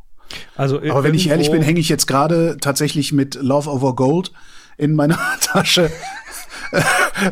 Also 0.57 0.81
Aber 0.81 1.05
wenn 1.05 1.15
ich 1.15 1.29
ehrlich 1.29 1.51
bin, 1.51 1.63
hänge 1.63 1.81
ich 1.81 1.89
jetzt 1.89 2.07
gerade 2.07 2.57
tatsächlich 2.61 3.13
mit 3.13 3.35
Love 3.37 3.71
Over 3.71 3.95
Gold 3.95 4.33
in 4.77 4.95
meiner 4.95 5.19
Tasche 5.41 5.91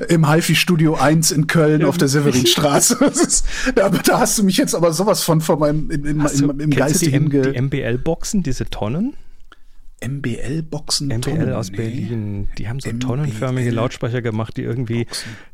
im 0.09 0.29
HiFi 0.29 0.55
Studio 0.55 0.95
1 0.95 1.31
in 1.31 1.47
Köln 1.47 1.85
auf 1.85 1.99
der 1.99 2.09
Severinstraße. 2.09 3.05
Ist, 3.05 3.47
da, 3.75 3.89
da, 3.89 4.21
hast 4.21 4.39
du 4.39 4.45
mich 4.45 4.57
jetzt 4.57 4.75
aber 4.75 4.93
sowas 4.93 5.23
von 5.23 5.41
von 5.41 5.59
meinem 5.59 5.91
im, 5.91 6.05
im, 6.05 6.27
im, 6.27 6.61
im 6.61 6.71
Geiste 6.71 7.11
die, 7.11 7.29
die 7.29 7.61
MBL-Boxen, 7.61 8.43
diese 8.43 8.65
Tonnen? 8.67 9.15
MBL-Boxen. 10.05 11.09
MBL 11.09 11.21
Tonnen, 11.21 11.53
aus 11.53 11.71
nee. 11.71 11.77
Berlin. 11.77 12.49
Die 12.59 12.69
haben 12.69 12.81
so 12.81 12.91
MBL 12.91 12.99
tonnenförmige 12.99 13.71
Lautsprecher 13.71 14.23
gemacht, 14.23 14.57
die 14.57 14.63
irgendwie, 14.63 15.07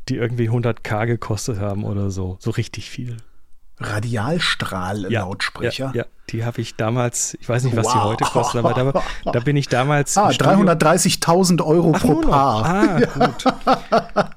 die 0.09 0.15
irgendwie 0.15 0.49
100k 0.49 1.05
gekostet 1.07 1.59
haben 1.59 1.83
oder 1.83 2.11
so. 2.11 2.37
So 2.39 2.51
richtig 2.51 2.89
viel. 2.89 3.17
Radialstrahl-Lautsprecher. 3.83 5.85
Ja, 5.85 5.91
ja, 5.93 6.01
ja, 6.01 6.05
die 6.29 6.45
habe 6.45 6.61
ich 6.61 6.75
damals, 6.75 7.37
ich 7.39 7.47
weiß 7.47 7.63
nicht, 7.65 7.75
was 7.75 7.85
wow. 7.87 7.93
die 7.93 7.99
heute 7.99 8.23
kosten, 8.25 8.57
aber 8.59 8.73
da, 8.73 9.03
da 9.31 9.39
bin 9.39 9.55
ich 9.55 9.67
damals. 9.67 10.17
Ah, 10.17 10.29
330.000 10.29 11.63
Euro 11.63 11.93
Ach, 11.95 12.01
pro 12.01 12.21
Paar. 12.21 12.65
Ah, 12.65 12.99
gut. 13.13 13.45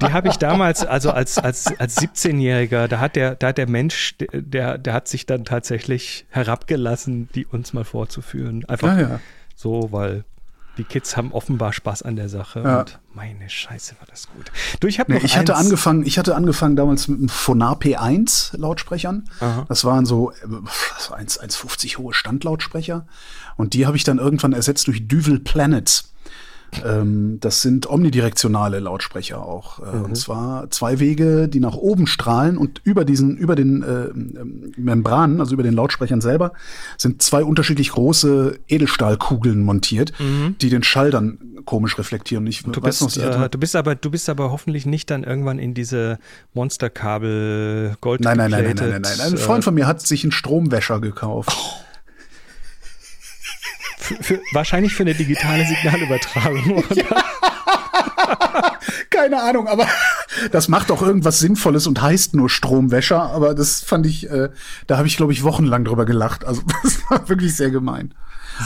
Die 0.02 0.12
habe 0.12 0.28
ich 0.28 0.36
damals, 0.36 0.84
also 0.84 1.10
als, 1.10 1.38
als, 1.38 1.66
als 1.78 1.96
17-Jähriger, 1.98 2.88
da 2.88 3.00
hat 3.00 3.16
der, 3.16 3.34
da 3.34 3.48
hat 3.48 3.58
der 3.58 3.68
Mensch, 3.68 4.16
der, 4.18 4.78
der 4.78 4.92
hat 4.92 5.08
sich 5.08 5.26
dann 5.26 5.44
tatsächlich 5.44 6.26
herabgelassen, 6.30 7.28
die 7.34 7.46
uns 7.46 7.72
mal 7.72 7.84
vorzuführen. 7.84 8.64
Einfach 8.66 8.96
ja, 8.96 9.00
ja. 9.00 9.20
so, 9.54 9.88
weil 9.92 10.24
die 10.76 10.84
Kids 10.84 11.16
haben 11.16 11.32
offenbar 11.32 11.72
Spaß 11.72 12.02
an 12.02 12.16
der 12.16 12.28
Sache 12.28 12.62
ja. 12.62 12.80
und 12.80 12.98
meine 13.14 13.48
Scheiße 13.48 13.96
war 13.98 14.06
das 14.06 14.28
gut. 14.28 14.52
Du, 14.80 14.86
ich 14.86 15.00
habe 15.00 15.12
nee, 15.12 15.20
ich 15.22 15.36
hatte 15.36 15.56
angefangen, 15.56 16.04
ich 16.04 16.18
hatte 16.18 16.34
angefangen 16.34 16.76
damals 16.76 17.08
mit 17.08 17.18
einem 17.18 17.28
Phonar 17.28 17.78
P1 17.78 18.56
Lautsprechern. 18.56 19.24
Aha. 19.40 19.64
Das 19.68 19.84
waren 19.84 20.04
so 20.04 20.32
1,50 20.32 21.98
hohe 21.98 22.12
Standlautsprecher 22.12 23.06
und 23.56 23.74
die 23.74 23.86
habe 23.86 23.96
ich 23.96 24.04
dann 24.04 24.18
irgendwann 24.18 24.52
ersetzt 24.52 24.86
durch 24.86 25.08
Duvel 25.08 25.38
Planets. 25.38 26.12
Ähm, 26.84 27.38
das 27.40 27.62
sind 27.62 27.88
omnidirektionale 27.88 28.80
Lautsprecher 28.80 29.42
auch. 29.42 29.80
Äh, 29.80 29.96
mhm. 29.96 30.04
Und 30.04 30.16
zwar 30.16 30.70
zwei 30.70 31.00
Wege, 31.00 31.48
die 31.48 31.60
nach 31.60 31.76
oben 31.76 32.06
strahlen 32.06 32.58
und 32.58 32.80
über 32.84 33.04
diesen, 33.04 33.36
über 33.36 33.54
den 33.54 33.82
äh, 33.82 34.80
Membranen, 34.80 35.40
also 35.40 35.54
über 35.54 35.62
den 35.62 35.74
Lautsprechern 35.74 36.20
selber, 36.20 36.52
sind 36.96 37.22
zwei 37.22 37.44
unterschiedlich 37.44 37.90
große 37.90 38.58
Edelstahlkugeln 38.68 39.62
montiert, 39.62 40.12
mhm. 40.18 40.56
die 40.60 40.68
den 40.68 40.82
Schall 40.82 41.10
dann 41.10 41.38
komisch 41.64 41.98
reflektieren. 41.98 42.46
Ich 42.46 42.62
du, 42.62 42.80
bist, 42.80 43.02
noch, 43.02 43.16
äh, 43.16 43.48
du 43.48 43.58
bist 43.58 43.74
aber, 43.76 43.94
du 43.94 44.10
bist 44.10 44.28
aber 44.28 44.50
hoffentlich 44.50 44.86
nicht 44.86 45.10
dann 45.10 45.24
irgendwann 45.24 45.58
in 45.58 45.74
diese 45.74 46.18
Monsterkabel 46.54 47.96
Gold. 48.00 48.20
Nein, 48.20 48.36
nein, 48.36 48.50
nein, 48.50 48.64
nein, 48.64 48.76
nein, 48.76 49.00
nein, 49.02 49.02
nein. 49.18 49.32
Ein 49.32 49.38
Freund 49.38 49.64
von 49.64 49.74
mir 49.74 49.86
hat 49.86 50.00
sich 50.00 50.22
einen 50.24 50.32
Stromwäscher 50.32 51.00
gekauft. 51.00 51.50
Oh. 51.52 51.85
Für, 54.20 54.40
wahrscheinlich 54.52 54.94
für 54.94 55.02
eine 55.02 55.14
digitale 55.14 55.66
Signalübertragung, 55.66 56.70
oder? 56.72 56.96
Ja. 56.96 57.24
Keine 59.10 59.42
Ahnung, 59.42 59.68
aber 59.68 59.86
das 60.52 60.68
macht 60.68 60.90
auch 60.90 61.02
irgendwas 61.02 61.38
Sinnvolles 61.38 61.86
und 61.86 62.00
heißt 62.00 62.34
nur 62.34 62.50
Stromwäscher. 62.50 63.20
Aber 63.20 63.54
das 63.54 63.82
fand 63.82 64.06
ich, 64.06 64.30
äh, 64.30 64.50
da 64.86 64.98
habe 64.98 65.06
ich, 65.06 65.16
glaube 65.16 65.32
ich, 65.32 65.42
wochenlang 65.42 65.84
drüber 65.84 66.04
gelacht. 66.04 66.44
Also 66.44 66.62
das 66.82 66.98
war 67.10 67.28
wirklich 67.28 67.54
sehr 67.54 67.70
gemein. 67.70 68.14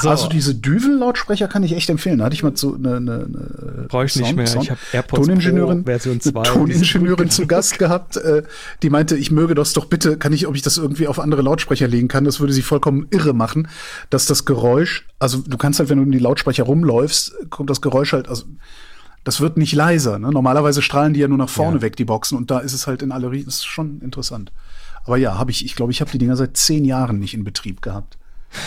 So. 0.01 0.09
Also 0.09 0.29
diese 0.29 0.55
Düvel-Lautsprecher 0.55 1.49
kann 1.49 1.63
ich 1.63 1.73
echt 1.73 1.91
empfehlen. 1.91 2.19
Da 2.19 2.27
hatte 2.27 2.35
ich 2.35 2.43
mal 2.43 2.57
so 2.57 2.75
eine, 2.75 2.97
eine, 2.97 3.13
eine 3.13 3.87
Brauche 3.89 4.05
ich 4.05 4.13
Sound, 4.13 4.27
nicht 4.27 4.37
mehr. 4.37 4.47
Sound. 4.47 4.65
Ich 4.65 4.71
habe 4.71 4.81
AirPods 4.93 5.27
Toningenieurin, 5.27 5.85
Pro 5.85 5.91
Version 5.91 6.21
2. 6.21 6.43
Toningenieurin 6.43 7.31
zu 7.31 7.47
Gast 7.47 7.79
gehabt, 7.79 8.17
äh, 8.17 8.43
die 8.83 8.91
meinte, 8.91 9.17
ich 9.17 9.31
möge 9.31 9.55
das 9.55 9.73
doch 9.73 9.87
bitte, 9.87 10.17
kann 10.17 10.33
ich, 10.33 10.47
ob 10.47 10.55
ich 10.55 10.63
das 10.63 10.77
irgendwie 10.77 11.09
auf 11.09 11.19
andere 11.19 11.43
Lautsprecher 11.43 11.89
legen 11.89 12.09
kann. 12.09 12.25
Das 12.25 12.41
würde 12.41 12.53
sie 12.53 12.63
vollkommen 12.63 13.09
irre 13.11 13.33
machen, 13.33 13.69
dass 14.11 14.27
das 14.27 14.45
Geräusch, 14.45 15.07
also 15.19 15.39
du 15.39 15.57
kannst 15.57 15.81
halt, 15.81 15.89
wenn 15.89 15.99
du 15.99 16.05
in 16.05 16.13
die 16.13 16.19
Lautsprecher 16.19 16.65
rumläufst, 16.65 17.35
kommt 17.51 17.71
das 17.71 17.81
Geräusch 17.81 18.13
halt, 18.13 18.29
also 18.29 18.45
das 19.25 19.41
wird 19.41 19.57
nicht 19.57 19.75
leiser. 19.75 20.19
Ne? 20.19 20.31
Normalerweise 20.31 20.83
strahlen 20.83 21.15
die 21.15 21.21
ja 21.21 21.29
nur 21.29 21.39
nach 21.39 21.49
vorne 21.49 21.79
ja. 21.79 21.83
weg, 21.83 21.97
die 21.97 22.05
Boxen, 22.05 22.37
und 22.37 22.51
da 22.51 22.61
ist 22.61 22.73
es 22.73 22.87
halt 22.87 23.03
in 23.03 23.13
alle. 23.13 23.31
Das 23.31 23.57
ist 23.57 23.67
schon 23.67 24.01
interessant. 24.01 24.51
Aber 25.05 25.17
ja, 25.17 25.39
habe 25.39 25.51
ich, 25.51 25.65
ich 25.65 25.75
glaube, 25.77 25.93
ich 25.93 26.01
habe 26.01 26.11
die 26.11 26.19
Dinger 26.19 26.37
seit 26.37 26.57
zehn 26.57 26.85
Jahren 26.85 27.19
nicht 27.19 27.35
in 27.35 27.45
Betrieb 27.45 27.83
gehabt. 27.83 28.17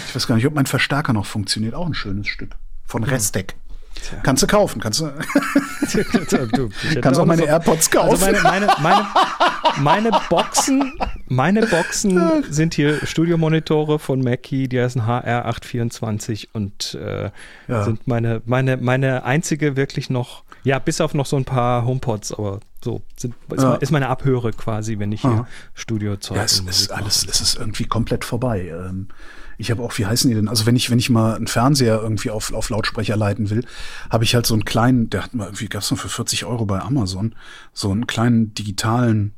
Ich 0.08 0.15
weiß 0.15 0.28
gar 0.28 0.36
nicht, 0.36 0.48
ob 0.48 0.54
mein 0.54 0.65
Verstärker 0.65 1.13
noch 1.13 1.26
funktioniert. 1.26 1.74
Auch 1.74 1.86
ein 1.86 1.93
schönes 1.93 2.28
Stück. 2.28 2.56
Von 2.86 3.04
Restek. 3.04 3.56
Tja. 3.96 4.19
Kannst 4.24 4.43
du 4.43 4.48
kaufen, 4.48 4.82
kannst 4.82 5.00
du. 5.00 5.06
du 5.93 7.02
kannst 7.02 7.19
auch 7.19 7.26
meine 7.26 7.43
AirPods 7.43 7.89
kaufen. 7.89 8.12
Also 8.12 8.26
meine, 8.26 8.41
meine, 8.41 8.67
meine, 8.82 9.08
meine, 9.78 10.12
Boxen, 10.30 10.93
meine 11.28 11.65
Boxen 11.67 12.43
sind 12.50 12.74
hier 12.74 13.06
Studiomonitore 13.06 14.00
von 14.00 14.22
Mackie, 14.22 14.67
die 14.67 14.82
heißen 14.82 15.04
HR824 15.04 16.48
und 16.54 16.96
äh, 16.96 17.32
ja. 17.67 17.84
sind 17.84 18.08
meine, 18.08 18.41
meine, 18.46 18.78
meine 18.78 19.24
einzige 19.24 19.76
wirklich 19.76 20.10
noch, 20.10 20.43
ja, 20.63 20.80
bis 20.80 21.00
auf 21.00 21.13
noch 21.13 21.26
so 21.26 21.38
ein 21.38 21.46
paar 21.46 21.86
HomePods, 21.86 22.34
aber 22.34 22.60
so 22.84 23.02
sind, 23.15 23.36
ist, 23.52 23.63
ja. 23.63 23.80
meine 23.91 24.10
Abhöre 24.10 24.52
quasi, 24.52 25.00
wenn 25.00 25.12
ich 25.12 25.22
hier 25.22 25.48
Studiozeug. 25.74 26.38
Ja, 26.38 26.43
es 26.43 26.60
ist 26.60 26.91
alles, 26.91 27.26
es 27.30 27.41
ist 27.41 27.58
irgendwie 27.58 27.86
komplett 27.86 28.26
vorbei. 28.26 28.67
Ähm, 28.67 29.08
ich 29.58 29.72
habe 29.72 29.82
auch, 29.82 29.98
wie 29.98 30.06
heißen 30.06 30.30
die 30.30 30.36
denn? 30.36 30.48
Also 30.48 30.66
wenn 30.66 30.76
ich, 30.76 30.89
wenn 30.89 31.00
ich 31.00 31.10
mal 31.10 31.36
einen 31.36 31.48
Fernseher 31.48 32.02
irgendwie 32.02 32.30
auf, 32.30 32.54
auf 32.54 32.70
Lautsprecher 32.70 33.16
leiten 33.16 33.50
will, 33.50 33.66
habe 34.10 34.24
ich 34.24 34.36
halt 34.36 34.46
so 34.46 34.54
einen 34.54 34.66
kleinen, 34.66 35.10
der 35.10 35.24
hat 35.24 35.34
mal 35.34 35.46
irgendwie, 35.46 35.68
gab's 35.68 35.92
noch 35.92 35.98
für 35.98 36.10
40 36.10 36.46
Euro 36.46 36.66
bei 36.66 36.80
Amazon, 36.80 37.36
so 37.74 37.92
einen 37.92 38.08
kleinen 38.08 38.54
digitalen 38.54 39.34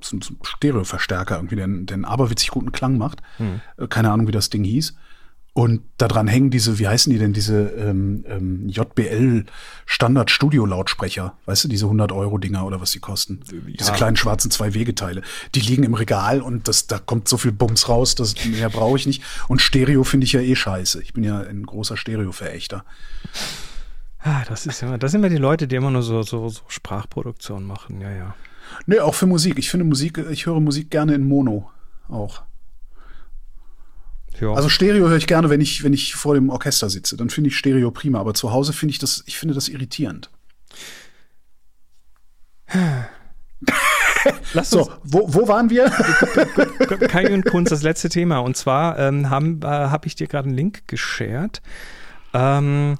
so 0.00 0.16
einen 0.16 0.38
Stereoverstärker 0.42 1.36
irgendwie, 1.36 1.56
der, 1.56 1.66
der 1.66 1.94
einen 1.94 2.04
aberwitzig 2.04 2.50
guten 2.50 2.70
Klang 2.70 2.98
macht. 2.98 3.22
Hm. 3.38 3.60
Keine 3.88 4.10
Ahnung, 4.10 4.28
wie 4.28 4.32
das 4.32 4.50
Ding 4.50 4.62
hieß. 4.62 4.94
Und 5.56 5.80
daran 5.96 6.28
hängen 6.28 6.50
diese, 6.50 6.78
wie 6.78 6.86
heißen 6.86 7.10
die 7.10 7.18
denn, 7.18 7.32
diese 7.32 7.70
ähm, 7.78 8.26
ähm, 8.28 8.68
JBL 8.68 9.46
Standard 9.86 10.30
Studio 10.30 10.66
Lautsprecher, 10.66 11.32
weißt 11.46 11.64
du, 11.64 11.68
diese 11.68 11.86
100 11.86 12.12
Euro 12.12 12.36
Dinger 12.36 12.66
oder 12.66 12.82
was 12.82 12.90
die 12.90 12.98
kosten, 12.98 13.40
ja. 13.50 13.58
diese 13.78 13.92
kleinen 13.92 14.16
schwarzen 14.16 14.50
zwei 14.50 14.74
Wegeteile, 14.74 15.22
die 15.54 15.60
liegen 15.60 15.82
im 15.84 15.94
Regal 15.94 16.42
und 16.42 16.68
das, 16.68 16.88
da 16.88 16.98
kommt 16.98 17.26
so 17.26 17.38
viel 17.38 17.52
Bums 17.52 17.88
raus, 17.88 18.14
das 18.14 18.34
mehr 18.44 18.68
brauche 18.68 18.98
ich 18.98 19.06
nicht. 19.06 19.22
Und 19.48 19.62
Stereo 19.62 20.04
finde 20.04 20.26
ich 20.26 20.34
ja 20.34 20.42
eh 20.42 20.54
scheiße. 20.54 21.02
Ich 21.02 21.14
bin 21.14 21.24
ja 21.24 21.40
ein 21.40 21.64
großer 21.64 21.96
Stereo-Verächter. 21.96 22.84
Ah, 24.18 24.44
das 24.46 24.66
ist 24.66 24.82
immer, 24.82 24.98
das 24.98 25.12
sind 25.12 25.20
immer 25.20 25.30
die 25.30 25.40
Leute, 25.40 25.66
die 25.66 25.76
immer 25.76 25.90
nur 25.90 26.02
so, 26.02 26.22
so, 26.22 26.50
so 26.50 26.60
Sprachproduktion 26.68 27.64
machen, 27.64 28.02
ja, 28.02 28.10
ja. 28.10 28.34
Nee, 28.84 28.98
auch 28.98 29.14
für 29.14 29.26
Musik. 29.26 29.58
Ich 29.58 29.70
finde 29.70 29.86
Musik, 29.86 30.18
ich 30.30 30.44
höre 30.44 30.60
Musik 30.60 30.90
gerne 30.90 31.14
in 31.14 31.26
Mono 31.26 31.70
auch. 32.10 32.42
Ja. 34.40 34.52
Also 34.52 34.68
Stereo 34.68 35.08
höre 35.08 35.16
ich 35.16 35.26
gerne, 35.26 35.50
wenn 35.50 35.60
ich, 35.60 35.82
wenn 35.82 35.92
ich 35.92 36.14
vor 36.14 36.34
dem 36.34 36.50
Orchester 36.50 36.90
sitze. 36.90 37.16
Dann 37.16 37.30
finde 37.30 37.48
ich 37.48 37.56
Stereo 37.56 37.90
prima. 37.90 38.20
Aber 38.20 38.34
zu 38.34 38.52
Hause 38.52 38.72
finde 38.72 38.92
ich 38.92 38.98
das, 38.98 39.22
ich 39.26 39.38
finde 39.38 39.54
das 39.54 39.68
irritierend. 39.68 40.30
Lass 44.52 44.70
so, 44.70 44.90
wo, 45.04 45.32
wo 45.32 45.48
waren 45.48 45.70
wir? 45.70 45.86
Kai 47.08 47.32
und 47.32 47.44
Kunst, 47.44 47.72
das 47.72 47.82
letzte 47.82 48.08
Thema. 48.08 48.38
Und 48.38 48.56
zwar 48.56 48.98
ähm, 48.98 49.30
habe 49.30 49.58
äh, 49.62 49.66
hab 49.66 50.06
ich 50.06 50.14
dir 50.14 50.26
gerade 50.26 50.48
einen 50.48 50.56
Link 50.56 50.88
geshared. 50.88 51.62
Ähm, 52.32 52.96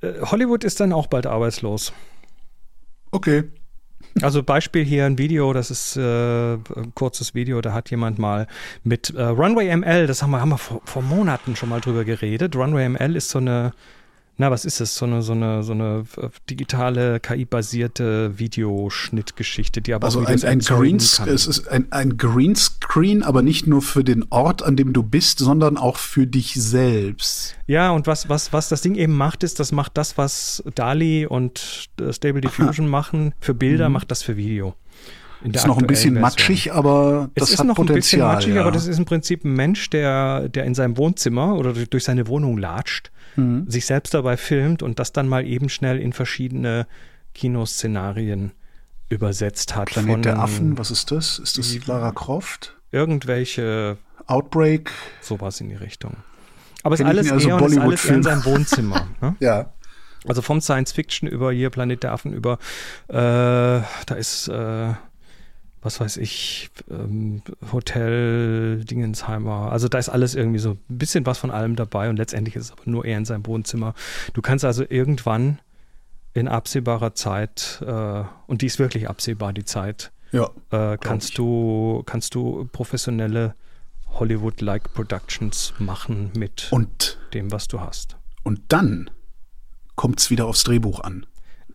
äh, 0.00 0.20
Hollywood 0.22 0.64
ist 0.64 0.80
dann 0.80 0.92
auch 0.92 1.06
bald 1.08 1.26
arbeitslos. 1.26 1.92
Okay. 3.10 3.50
Also 4.22 4.42
Beispiel 4.42 4.84
hier 4.84 5.06
ein 5.06 5.18
Video, 5.18 5.52
das 5.52 5.70
ist 5.70 5.96
äh, 5.96 6.54
ein 6.54 6.92
kurzes 6.94 7.34
Video, 7.34 7.60
da 7.60 7.72
hat 7.72 7.90
jemand 7.90 8.18
mal 8.18 8.46
mit 8.82 9.10
äh, 9.10 9.22
Runway 9.22 9.74
ML, 9.74 10.06
das 10.06 10.22
haben 10.22 10.30
wir, 10.30 10.40
haben 10.40 10.50
wir 10.50 10.58
vor, 10.58 10.80
vor 10.84 11.02
Monaten 11.02 11.56
schon 11.56 11.68
mal 11.68 11.80
drüber 11.80 12.04
geredet. 12.04 12.56
Runway 12.56 12.88
ML 12.88 13.16
ist 13.16 13.30
so 13.30 13.38
eine 13.38 13.72
na, 14.40 14.50
was 14.50 14.64
ist 14.64 14.80
es? 14.80 14.94
So 14.94 15.04
eine, 15.04 15.20
so 15.20 15.32
eine, 15.32 15.62
so 15.62 15.72
eine 15.72 16.04
äh, 16.16 16.28
digitale, 16.48 17.20
KI-basierte 17.20 18.38
Videoschnittgeschichte, 18.38 19.82
die 19.82 19.92
aber 19.92 20.06
also 20.06 20.22
auch 20.22 20.26
ein, 20.26 20.42
ein 20.42 20.60
Green, 20.60 20.96
es 20.96 21.18
ist 21.18 21.68
ein, 21.68 21.92
ein 21.92 22.16
Greenscreen, 22.16 23.22
aber 23.22 23.42
nicht 23.42 23.66
nur 23.66 23.82
für 23.82 24.02
den 24.02 24.24
Ort, 24.30 24.62
an 24.62 24.76
dem 24.76 24.94
du 24.94 25.02
bist, 25.02 25.40
sondern 25.40 25.76
auch 25.76 25.98
für 25.98 26.26
dich 26.26 26.54
selbst. 26.54 27.54
Ja, 27.66 27.90
und 27.90 28.06
was, 28.06 28.30
was, 28.30 28.50
was 28.54 28.70
das 28.70 28.80
Ding 28.80 28.94
eben 28.94 29.14
macht, 29.14 29.42
ist, 29.42 29.60
das 29.60 29.72
macht 29.72 29.98
das, 29.98 30.16
was 30.16 30.64
DALI 30.74 31.26
und 31.26 31.90
äh, 32.00 32.10
Stable 32.10 32.40
Diffusion 32.40 32.86
Aha. 32.86 32.90
machen 32.98 33.34
für 33.40 33.52
Bilder, 33.52 33.90
mhm. 33.90 33.92
macht 33.92 34.10
das 34.10 34.22
für 34.22 34.38
Video. 34.38 34.74
ist 35.44 35.66
noch 35.66 35.76
ein 35.76 35.86
bisschen 35.86 36.14
Version. 36.14 36.22
matschig, 36.22 36.72
aber 36.72 37.28
das 37.34 37.48
es 37.48 37.54
ist 37.54 37.60
hat 37.60 37.66
noch 37.66 37.74
Potenzial, 37.74 37.92
ein 37.92 38.00
bisschen 38.00 38.20
matschig, 38.22 38.54
ja. 38.54 38.62
aber 38.62 38.70
das 38.70 38.86
ist 38.86 38.96
im 38.96 39.04
Prinzip 39.04 39.44
ein 39.44 39.52
Mensch, 39.52 39.90
der, 39.90 40.48
der 40.48 40.64
in 40.64 40.74
seinem 40.74 40.96
Wohnzimmer 40.96 41.56
oder 41.56 41.74
durch 41.74 42.04
seine 42.04 42.26
Wohnung 42.26 42.56
latscht 42.56 43.10
mhm. 43.36 43.68
sich 43.68 43.86
selbst 43.86 44.14
dabei 44.14 44.36
filmt 44.36 44.82
und 44.82 44.98
das 44.98 45.12
dann 45.12 45.28
mal 45.28 45.46
eben 45.46 45.68
schnell 45.68 45.98
in 45.98 46.12
verschiedene 46.12 46.86
Kinoszenarien 47.34 48.52
übersetzt 49.08 49.76
hat. 49.76 49.90
Planet 49.90 50.10
von, 50.10 50.22
der 50.22 50.38
Affen, 50.38 50.78
was 50.78 50.90
ist 50.90 51.10
das? 51.10 51.38
Ist 51.38 51.58
das 51.58 51.86
Lara 51.86 52.12
Croft? 52.12 52.76
Irgendwelche 52.92 53.98
Outbreak. 54.26 54.90
Sowas 55.20 55.60
in 55.60 55.68
die 55.68 55.74
Richtung. 55.74 56.16
Aber 56.82 56.94
es 56.94 57.00
ist 57.00 57.06
alles, 57.06 57.30
also 57.30 57.48
eher, 57.48 57.56
ist 57.56 57.78
alles 57.78 58.04
eher 58.04 58.14
in 58.14 58.22
seinem 58.22 58.44
Wohnzimmer. 58.44 59.08
Ne? 59.20 59.36
ja. 59.40 59.72
Also 60.26 60.42
von 60.42 60.60
Science 60.60 60.92
Fiction 60.92 61.28
über 61.28 61.52
hier 61.52 61.70
Planet 61.70 62.02
der 62.02 62.12
Affen 62.12 62.32
über 62.32 62.58
äh, 63.08 63.14
da 63.14 64.14
ist 64.16 64.48
äh, 64.48 64.92
was 65.82 65.98
weiß 66.00 66.18
ich, 66.18 66.70
ähm, 66.90 67.42
Hotel 67.72 68.84
Dingensheimer. 68.84 69.72
Also 69.72 69.88
da 69.88 69.98
ist 69.98 70.08
alles 70.08 70.34
irgendwie 70.34 70.58
so 70.58 70.72
ein 70.72 70.78
bisschen 70.98 71.24
was 71.26 71.38
von 71.38 71.50
allem 71.50 71.76
dabei 71.76 72.10
und 72.10 72.16
letztendlich 72.16 72.56
ist 72.56 72.64
es 72.66 72.72
aber 72.72 72.82
nur 72.84 73.04
eher 73.04 73.18
in 73.18 73.24
seinem 73.24 73.46
Wohnzimmer. 73.46 73.94
Du 74.34 74.42
kannst 74.42 74.64
also 74.64 74.84
irgendwann 74.88 75.58
in 76.34 76.48
absehbarer 76.48 77.14
Zeit, 77.14 77.82
äh, 77.86 78.22
und 78.46 78.62
die 78.62 78.66
ist 78.66 78.78
wirklich 78.78 79.08
absehbar, 79.08 79.52
die 79.52 79.64
Zeit, 79.64 80.12
Ja. 80.32 80.50
äh, 80.70 80.96
kannst, 80.98 81.38
du, 81.38 82.02
kannst 82.06 82.34
du 82.34 82.68
professionelle 82.72 83.54
Hollywood-like 84.10 84.92
Productions 84.94 85.72
machen 85.78 86.30
mit 86.36 86.68
Und, 86.70 87.18
dem, 87.34 87.50
was 87.50 87.68
du 87.68 87.80
hast. 87.80 88.16
und 88.44 88.60
dann 88.68 89.10
kommt 89.96 90.20
es 90.20 90.30
wieder 90.30 90.46
aufs 90.46 90.62
Drehbuch 90.64 91.00
an. 91.00 91.26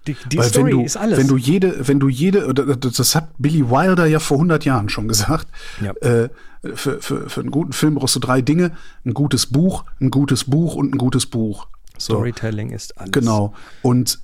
Die, 0.08 0.16
die 0.32 0.38
Weil 0.38 0.46
Story 0.50 0.72
wenn 0.72 0.80
du, 0.80 0.86
ist 0.86 0.98
alles. 0.98 1.18
Wenn 1.18 1.28
du 1.28 1.38
jede, 1.38 1.88
wenn 1.88 2.00
du 2.00 2.10
jede, 2.10 2.54
das 2.54 3.16
hat 3.16 3.30
Billy 3.38 3.70
Wilder 3.70 4.06
ja 4.06 4.20
vor 4.20 4.38
100 4.38 4.64
Jahren 4.66 4.90
schon 4.90 5.08
gesagt, 5.08 5.48
Ja. 5.82 5.92
äh, 6.08 6.30
für, 6.74 7.00
für, 7.02 7.30
für 7.30 7.42
einen 7.42 7.52
guten 7.52 7.74
Film 7.74 7.96
brauchst 7.96 8.16
du 8.16 8.20
drei 8.20 8.42
Dinge, 8.42 8.72
ein 9.06 9.14
gutes 9.14 9.46
Buch, 9.48 9.84
ein 10.02 10.10
gutes 10.10 10.46
Buch 10.46 10.76
und 10.76 10.94
ein 10.94 10.98
gutes 10.98 11.26
Buch. 11.28 11.68
So, 11.98 12.14
Storytelling 12.16 12.72
ist 12.72 12.98
alles. 12.98 13.12
genau. 13.12 13.54
Und 13.82 14.20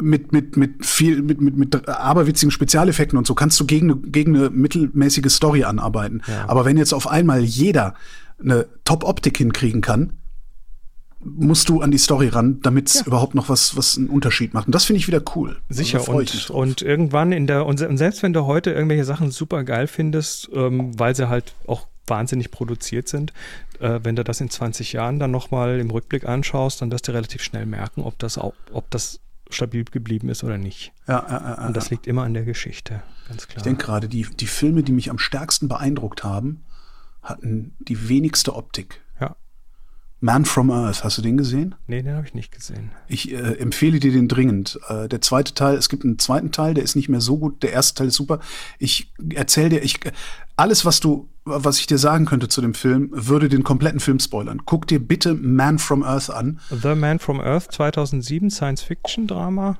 mit, 0.00 0.32
mit, 0.32 0.56
mit 0.56 0.84
viel, 0.84 1.22
mit, 1.22 1.40
mit, 1.40 1.56
mit 1.56 1.88
aberwitzigen 1.88 2.50
Spezialeffekten 2.50 3.16
und 3.18 3.26
so 3.26 3.34
kannst 3.34 3.58
du 3.60 3.64
gegen 3.64 3.90
eine, 3.90 4.00
gegen 4.00 4.36
eine 4.36 4.50
mittelmäßige 4.50 5.32
Story 5.32 5.64
anarbeiten. 5.64 6.22
Ja. 6.26 6.48
Aber 6.48 6.64
wenn 6.66 6.76
jetzt 6.76 6.92
auf 6.92 7.06
einmal 7.08 7.42
jeder 7.42 7.94
eine 8.38 8.66
Top-Optik 8.84 9.38
hinkriegen 9.38 9.80
kann, 9.80 10.12
musst 11.34 11.68
du 11.68 11.80
an 11.80 11.90
die 11.90 11.98
Story 11.98 12.28
ran, 12.28 12.60
damit 12.62 12.88
es 12.88 13.06
überhaupt 13.06 13.34
noch 13.34 13.48
was, 13.48 13.76
was 13.76 13.96
einen 13.96 14.08
Unterschied 14.08 14.54
macht. 14.54 14.66
Und 14.66 14.74
das 14.74 14.84
finde 14.84 14.98
ich 14.98 15.06
wieder 15.06 15.22
cool. 15.34 15.56
Sicher, 15.68 15.98
Also 15.98 16.12
und, 16.12 16.50
und 16.50 16.82
irgendwann 16.82 17.32
in 17.32 17.46
der, 17.46 17.66
und 17.66 17.78
se- 17.78 17.88
und 17.88 17.98
selbst 17.98 18.22
wenn 18.22 18.32
du 18.32 18.46
heute 18.46 18.70
irgendwelche 18.70 19.04
Sachen 19.04 19.30
super 19.30 19.64
geil 19.64 19.86
findest, 19.86 20.48
ähm, 20.52 20.98
weil 20.98 21.14
sie 21.14 21.28
halt 21.28 21.54
auch 21.66 21.86
wahnsinnig 22.06 22.50
produziert 22.50 23.08
sind, 23.08 23.32
äh, 23.80 24.00
wenn 24.02 24.16
du 24.16 24.22
das 24.24 24.40
in 24.40 24.48
20 24.50 24.92
Jahren 24.92 25.18
dann 25.18 25.30
nochmal 25.30 25.80
im 25.80 25.90
Rückblick 25.90 26.26
anschaust, 26.28 26.80
dann 26.80 26.90
wirst 26.92 27.08
du 27.08 27.12
relativ 27.12 27.42
schnell 27.42 27.66
merken, 27.66 28.02
ob 28.02 28.18
das 28.18 28.38
auch, 28.38 28.54
ob 28.72 28.90
das 28.90 29.20
stabil 29.50 29.84
geblieben 29.84 30.28
ist 30.28 30.44
oder 30.44 30.58
nicht. 30.58 30.92
ja, 31.08 31.24
ja, 31.28 31.40
ja, 31.40 31.56
ja. 31.58 31.66
Und 31.66 31.76
das 31.76 31.90
liegt 31.90 32.06
immer 32.06 32.22
an 32.24 32.34
der 32.34 32.44
Geschichte, 32.44 33.02
ganz 33.28 33.46
klar. 33.46 33.58
Ich 33.58 33.62
denke 33.62 33.84
gerade, 33.84 34.08
die, 34.08 34.26
die 34.38 34.46
Filme, 34.46 34.82
die 34.82 34.92
mich 34.92 35.10
am 35.10 35.18
stärksten 35.18 35.68
beeindruckt 35.68 36.24
haben, 36.24 36.64
hatten 37.22 37.74
die 37.80 38.08
wenigste 38.08 38.54
Optik. 38.54 39.00
Man 40.20 40.46
from 40.46 40.70
Earth, 40.70 41.04
hast 41.04 41.18
du 41.18 41.22
den 41.22 41.36
gesehen? 41.36 41.74
Nee, 41.86 42.02
den 42.02 42.14
habe 42.14 42.26
ich 42.26 42.32
nicht 42.32 42.50
gesehen. 42.50 42.90
Ich 43.06 43.32
äh, 43.32 43.36
empfehle 43.36 44.00
dir 44.00 44.12
den 44.12 44.28
dringend. 44.28 44.78
Äh, 44.88 45.08
der 45.08 45.20
zweite 45.20 45.52
Teil, 45.52 45.76
es 45.76 45.90
gibt 45.90 46.04
einen 46.04 46.18
zweiten 46.18 46.52
Teil, 46.52 46.72
der 46.72 46.84
ist 46.84 46.96
nicht 46.96 47.10
mehr 47.10 47.20
so 47.20 47.36
gut. 47.36 47.62
Der 47.62 47.72
erste 47.72 47.98
Teil 47.98 48.08
ist 48.08 48.14
super. 48.14 48.40
Ich 48.78 49.12
erzähle 49.34 49.68
dir, 49.68 49.82
ich 49.82 50.00
alles, 50.56 50.86
was 50.86 51.00
du, 51.00 51.28
was 51.44 51.78
ich 51.78 51.86
dir 51.86 51.98
sagen 51.98 52.24
könnte 52.24 52.48
zu 52.48 52.62
dem 52.62 52.72
Film, 52.72 53.10
würde 53.12 53.50
den 53.50 53.62
kompletten 53.62 54.00
Film 54.00 54.18
spoilern. 54.18 54.62
Guck 54.64 54.86
dir 54.86 55.00
bitte 55.00 55.34
Man 55.34 55.78
from 55.78 56.02
Earth 56.02 56.30
an. 56.30 56.60
The 56.70 56.94
Man 56.94 57.18
from 57.18 57.40
Earth 57.40 57.70
2007, 57.72 58.50
Science-Fiction-Drama. 58.50 59.76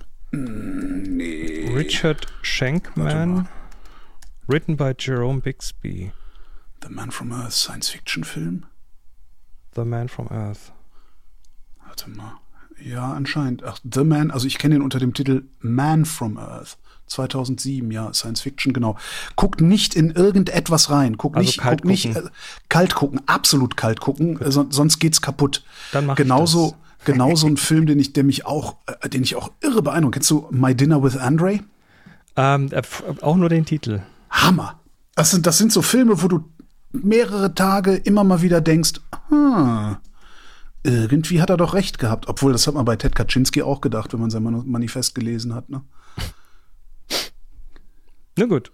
Richard 1.75 2.27
Shankman. 2.43 3.49
Written 4.47 4.77
by 4.77 4.93
Jerome 4.97 5.41
Bixby. 5.41 6.13
The 6.83 6.91
Man 6.91 7.11
from 7.11 7.33
Earth, 7.33 7.55
Science-Fiction-Film. 7.55 8.67
The 9.77 9.85
Man 9.85 10.09
from 10.09 10.29
Earth. 10.31 10.73
Warte 11.87 12.11
mal. 12.11 12.33
Ja, 12.83 13.13
anscheinend. 13.13 13.63
Ach, 13.65 13.79
The 13.91 14.05
Man, 14.05 14.31
also 14.31 14.47
ich 14.47 14.59
kenne 14.59 14.75
ihn 14.77 14.83
unter 14.83 14.99
dem 14.99 15.15
Titel 15.15 15.45
Man 15.61 16.05
from 16.05 16.37
Earth. 16.39 16.77
2007, 17.09 17.91
ja, 17.93 18.13
Science 18.13 18.41
Fiction, 18.41 18.73
genau. 18.73 18.97
Guckt 19.37 19.61
nicht 19.61 19.95
in 19.95 20.11
irgendetwas 20.11 20.91
rein. 20.91 21.17
Guckt 21.17 21.37
Also 21.37 21.47
nicht, 21.47 21.59
kalt 21.61 21.83
guckt 21.83 21.89
nicht 21.91 22.13
gucken. 22.13 22.27
äh, 22.27 22.31
kalt 22.69 22.95
gucken, 22.97 23.21
absolut 23.27 23.77
kalt 23.77 24.01
gucken, 24.01 24.41
äh, 24.41 24.51
son- 24.51 24.73
sonst 24.73 24.99
geht's 24.99 25.23
kaputt. 25.23 25.63
Dann 25.93 26.07
mach 26.07 26.15
ich 26.15 26.17
genauso, 26.25 26.75
das. 26.99 27.07
genauso 27.07 27.47
ein 27.47 27.57
Film, 27.59 27.87
den 27.87 28.01
ich, 28.01 28.13
der 28.13 28.25
mich 28.25 28.45
auch, 28.45 28.77
äh, 29.03 29.09
den 29.09 29.23
ich 29.23 29.37
auch 29.37 29.53
irre 29.61 29.83
beeindruckt. 29.83 30.15
Kennst 30.15 30.31
du 30.31 30.49
My 30.51 30.75
Dinner 30.75 31.01
with 31.03 31.17
Andre? 31.17 31.61
Ähm, 32.35 32.69
äh, 32.73 32.77
f- 32.79 33.05
auch 33.23 33.37
nur 33.37 33.49
den 33.51 33.65
Titel. 33.65 34.01
Hammer. 34.31 34.81
Das 35.15 35.31
sind, 35.31 35.47
das 35.47 35.59
sind 35.59 35.73
so 35.73 35.83
Filme, 35.83 36.21
wo 36.23 36.27
du 36.29 36.45
mehrere 36.93 37.55
Tage 37.55 37.95
immer 37.95 38.25
mal 38.25 38.43
wieder 38.43 38.61
denkst, 38.61 39.01
hm, 39.29 39.97
irgendwie 40.85 41.41
hat 41.41 41.51
er 41.51 41.57
doch 41.57 41.75
recht 41.75 41.99
gehabt. 41.99 42.29
Obwohl, 42.29 42.53
das 42.53 42.67
hat 42.67 42.75
man 42.75 42.85
bei 42.85 42.97
Ted 42.97 43.15
Kaczynski 43.15 43.63
auch 43.63 43.81
gedacht, 43.81 44.13
wenn 44.13 44.21
man 44.21 44.31
sein 44.31 44.43
Manifest 44.43 45.15
gelesen 45.15 45.55
hat. 45.55 45.69
Ne? 45.69 45.83
Na 48.39 48.47
gut. 48.47 48.71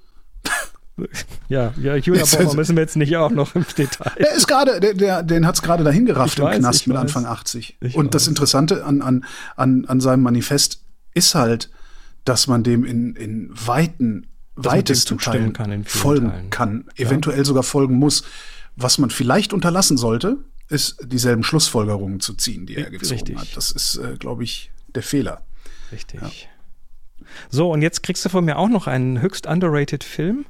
ja, 1.49 1.73
ja, 1.81 1.97
Julia 1.97 2.25
Baumer 2.27 2.55
müssen 2.55 2.77
wir 2.77 2.83
jetzt 2.83 2.97
nicht 2.97 3.17
auch 3.17 3.31
noch 3.31 3.55
im 3.55 3.65
Detail. 3.79 4.13
Der 4.19 4.35
ist 4.35 4.47
gerade, 4.47 4.79
der, 4.79 4.95
der, 4.95 5.23
den 5.23 5.47
hat's 5.47 5.63
gerade 5.63 5.85
dahin 5.85 6.05
gerafft 6.05 6.35
Ich 6.35 6.41
im 6.41 6.45
weiß, 6.45 6.59
Knast 6.59 6.87
mit 6.87 6.97
weiß. 6.97 7.03
Anfang 7.03 7.25
80. 7.25 7.79
Ich 7.81 7.97
Und 7.97 8.15
das 8.15 8.25
weiß. 8.25 8.29
Interessante 8.29 8.85
an, 8.85 9.01
an, 9.01 9.25
an, 9.57 9.87
an 9.87 10.01
seinem 10.01 10.23
Manifest 10.23 10.85
ist 11.15 11.35
halt, 11.35 11.71
dass 12.25 12.47
man 12.47 12.63
dem 12.63 12.85
in, 12.85 13.17
in 13.17 13.51
weiten, 13.53 14.27
weitesten 14.55 15.19
zustimmen 15.19 15.55
Teilen 15.55 15.83
kann 15.83 15.85
folgen 15.85 16.31
Teilen. 16.31 16.51
kann, 16.51 16.85
eventuell 16.97 17.45
sogar 17.45 17.63
folgen 17.63 17.97
muss. 17.97 18.25
Was 18.77 18.99
man 18.99 19.11
vielleicht 19.11 19.53
unterlassen 19.53 19.97
sollte, 19.97 20.39
ist 20.69 20.97
dieselben 21.05 21.43
Schlussfolgerungen 21.43 22.21
zu 22.21 22.35
ziehen, 22.35 22.67
die 22.67 22.77
er 22.77 22.91
gezogen 22.91 23.15
Richtig. 23.15 23.37
hat. 23.39 23.57
Das 23.57 23.71
ist, 23.71 23.97
äh, 23.97 24.17
glaube 24.19 24.45
ich, 24.45 24.71
der 24.95 25.03
Fehler. 25.03 25.43
Richtig. 25.91 26.49
So, 27.51 27.71
und 27.71 27.83
jetzt 27.83 28.03
kriegst 28.03 28.25
du 28.25 28.29
von 28.29 28.45
mir 28.45 28.59
auch 28.59 28.69
noch 28.69 28.87
einen 28.87 29.21
höchst 29.21 29.47
underrated 29.47 30.05
Film. 30.05 30.47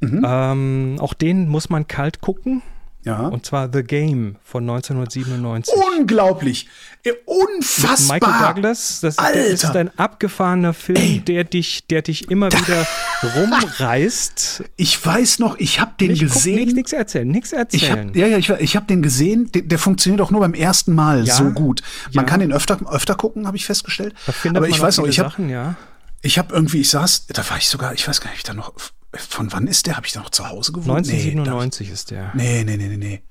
Mhm. 0.00 0.24
Ähm, 0.26 0.96
auch 1.00 1.14
den 1.14 1.48
muss 1.48 1.70
man 1.70 1.86
kalt 1.86 2.20
gucken. 2.20 2.62
Ja. 3.02 3.28
Und 3.28 3.46
zwar 3.46 3.70
The 3.72 3.82
Game 3.82 4.36
von 4.44 4.68
1997. 4.68 5.74
Unglaublich. 5.98 6.68
Äh, 7.02 7.12
Unfassbar. 7.24 8.18
Michael 8.20 8.54
Douglas, 8.54 9.00
das 9.00 9.16
Alter. 9.16 9.46
ist 9.46 9.64
ein 9.64 9.96
abgefahrener 9.98 10.74
Film, 10.74 11.24
der 11.24 11.44
dich, 11.44 11.86
der 11.86 12.02
dich 12.02 12.30
immer 12.30 12.52
wieder 12.52 12.86
rumreißt. 13.22 14.64
Ich 14.76 15.04
weiß 15.04 15.38
noch, 15.38 15.58
ich 15.58 15.80
habe 15.80 15.92
den 15.98 16.10
gucken, 16.10 16.28
gesehen. 16.28 16.56
Nichts 16.56 16.74
nichts 16.74 16.92
erzählen, 16.92 17.28
nichts 17.28 17.52
Ich 17.52 17.58
erzählen. 17.58 18.08
hab, 18.08 18.16
ja, 18.16 18.26
ja, 18.26 18.36
ich, 18.36 18.50
ich 18.50 18.76
habe 18.76 18.86
den 18.86 19.00
gesehen. 19.00 19.50
Der, 19.52 19.62
der 19.62 19.78
funktioniert 19.78 20.20
auch 20.20 20.30
nur 20.30 20.40
beim 20.40 20.54
ersten 20.54 20.94
Mal 20.94 21.26
Ja, 21.26 21.34
so 21.34 21.44
gut. 21.50 21.82
Man 22.12 22.26
ja. 22.26 22.30
kann 22.30 22.40
den 22.40 22.52
öfter, 22.52 22.78
öfter 22.90 23.14
gucken, 23.14 23.46
habe 23.46 23.56
ich 23.56 23.64
festgestellt. 23.64 24.14
Aber 24.44 24.60
man 24.60 24.70
ich 24.70 24.76
auch 24.76 24.82
weiß 24.82 24.98
noch, 24.98 25.06
ich 25.06 25.20
habe 25.20 25.42
ja. 25.44 25.76
ich 26.20 26.38
hab 26.38 26.52
irgendwie, 26.52 26.80
ich 26.80 26.90
saß, 26.90 27.28
da 27.28 27.48
war 27.48 27.56
ich 27.56 27.68
sogar, 27.68 27.94
ich 27.94 28.06
weiß 28.06 28.20
gar 28.20 28.30
nicht, 28.30 28.46
da 28.46 28.52
noch, 28.52 28.72
von 29.14 29.52
wann 29.52 29.66
ist 29.66 29.86
der? 29.86 29.96
Habe 29.96 30.06
ich 30.06 30.12
da 30.12 30.20
noch 30.20 30.30
zu 30.30 30.48
Hause 30.48 30.72
gewohnt? 30.72 31.06
Nee, 31.06 31.12
1997 31.12 31.90
ist 31.90 32.10
der. 32.10 32.32
nee, 32.34 32.64
nee, 32.64 32.76
nee, 32.76 32.88
nee, 32.88 32.96
nee. 32.96 33.22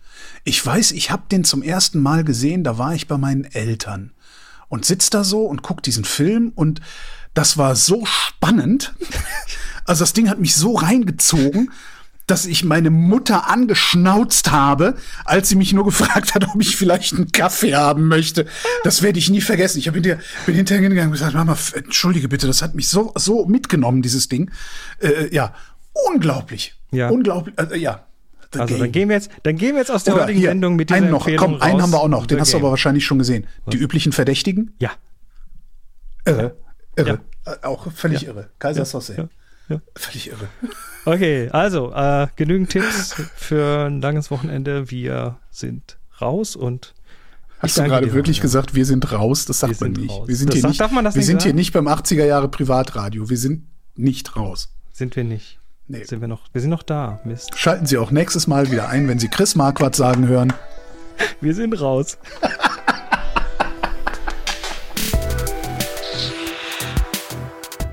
Ich 0.44 0.66
weiß, 0.66 0.92
ich 0.92 1.12
habe 1.12 1.24
den 1.32 1.44
zum 1.44 1.62
ersten 1.64 2.02
Mal 2.02 2.24
gesehen, 2.24 2.64
da 2.64 2.78
war 2.78 2.94
ich 2.94 3.08
bei 3.08 3.18
meinen 3.18 3.46
Eltern 3.46 4.12
und 4.68 4.86
sitz 4.86 5.10
da 5.10 5.24
so 5.24 5.46
und 5.46 5.62
guck 5.62 5.82
diesen 5.82 6.04
Film 6.04 6.52
und 6.56 6.82
das 7.34 7.58
war 7.58 7.76
so 7.76 8.06
spannend. 8.06 8.94
Also 9.86 10.04
das 10.04 10.14
Ding 10.14 10.30
hat 10.30 10.40
mich 10.40 10.56
so 10.56 10.76
reingezogen, 10.76 11.72
dass 12.30 12.46
ich 12.46 12.64
meine 12.64 12.90
Mutter 12.90 13.50
angeschnauzt 13.50 14.52
habe, 14.52 14.96
als 15.26 15.50
sie 15.50 15.56
mich 15.56 15.74
nur 15.74 15.86
gefragt 15.86 16.36
hat, 16.36 16.48
ob 16.48 16.62
ich 16.62 16.76
vielleicht 16.76 17.14
einen 17.14 17.32
Kaffee 17.32 17.76
haben 17.76 18.08
möchte. 18.08 18.46
Das 18.84 19.02
werde 19.02 19.20
ich 19.20 19.30
nie 19.30 19.42
vergessen. 19.42 19.80
Ich 19.80 19.88
hab 19.88 19.96
hinterher, 19.96 20.20
bin 20.46 20.56
hinterher 20.56 20.88
gegangen 20.88 21.08
und 21.08 21.14
gesagt, 21.14 21.34
Mama, 21.34 21.58
entschuldige 21.74 22.28
bitte, 22.30 22.48
das 22.48 22.62
hat 22.62 22.76
mich 22.76 22.88
so, 22.90 23.12
so 23.16 23.46
mitgenommen, 23.46 24.02
dieses 24.02 24.30
Ding. 24.30 24.52
Äh, 25.00 25.34
ja, 25.34 25.54
unglaublich. 26.12 26.76
Ja. 26.92 27.10
Unglaublich. 27.10 27.56
Äh, 27.58 27.78
ja. 27.78 28.06
The 28.54 28.60
Also 28.62 28.74
Game. 28.74 28.84
dann 28.84 28.92
gehen 28.92 29.10
wir 29.10 29.16
jetzt, 29.16 29.30
dann 29.44 29.58
gehen 29.58 29.72
wir 29.74 29.80
jetzt 29.80 29.92
aus 29.92 30.04
der 30.04 30.16
Oder 30.16 30.24
heutigen 30.24 30.40
hier, 30.40 30.50
Sendung 30.50 30.76
mit 30.76 30.90
dieser 30.90 30.98
einen 30.98 31.12
noch, 31.12 31.28
Empfehlung 31.28 31.60
komm, 31.60 31.62
einen 31.62 31.74
raus. 31.76 31.82
haben 31.84 31.92
wir 31.92 32.00
auch 32.02 32.08
noch. 32.08 32.26
Den 32.26 32.38
The 32.38 32.42
hast 32.42 32.54
du 32.54 32.58
Game. 32.58 32.66
aber 32.66 32.72
wahrscheinlich 32.72 33.06
schon 33.06 33.20
gesehen. 33.20 33.46
Die 33.72 33.78
üblichen 33.78 34.12
Verdächtigen? 34.12 34.74
Ja. 34.80 34.92
Irre. 36.26 36.56
Irre. 36.96 37.20
Äh, 37.46 37.66
auch 37.66 37.92
völlig 37.92 38.26
irre. 38.26 38.50
Kaiser 38.60 38.80
ja, 38.86 39.30
ja. 39.70 39.82
Völlig 39.96 40.28
irre. 40.30 40.48
Okay, 41.06 41.50
also 41.52 41.94
äh, 41.94 42.28
genügend 42.36 42.70
Tipps 42.72 43.16
für 43.36 43.86
ein 43.88 44.02
langes 44.02 44.30
Wochenende. 44.32 44.92
Wir 44.92 45.38
sind 45.52 45.98
raus 46.22 46.56
und 46.56 46.94
Hast 47.60 47.78
du 47.78 47.84
gerade 47.84 48.14
wirklich 48.14 48.38
ja. 48.38 48.42
gesagt, 48.42 48.74
wir 48.74 48.86
sind 48.86 49.12
raus? 49.12 49.46
Das 49.46 49.60
sagt 49.60 49.82
man 49.82 49.92
nicht. 49.92 50.10
raus. 50.10 50.28
Wir 50.28 50.36
sind, 50.36 50.48
Das 50.50 50.54
hier, 50.56 50.62
sagt- 50.74 50.92
nicht, 50.94 51.16
wir 51.16 51.24
sind 51.24 51.44
hier 51.44 51.54
nicht 51.54 51.74
beim 51.74 51.88
80er 51.90 52.24
Jahre 52.26 52.48
Privatradio. 52.48 53.30
Wir 53.30 53.38
sind 53.38 53.66
nicht 53.96 54.36
raus. 54.38 54.70
sind 54.94 55.16
wir 55.18 55.24
nicht. 55.26 55.60
Nee. 55.88 56.04
Sind 56.04 56.22
wir 56.22 56.28
noch? 56.28 56.44
Wir 56.54 56.62
sind 56.62 56.70
noch 56.70 56.84
da. 56.84 57.20
Mist. 57.26 57.50
Schalten 57.58 57.86
Sie 57.86 57.98
auch 57.98 58.12
nächstes 58.12 58.48
Mal 58.48 58.72
wieder 58.72 58.88
ein, 58.90 59.08
wenn 59.08 59.20
Sie 59.20 59.28
Chris 59.28 59.56
Marquardt 59.56 59.96
sagen 59.96 60.28
hören. 60.28 60.54
Wir 61.42 61.54
sind 61.56 61.74
raus. 61.82 62.18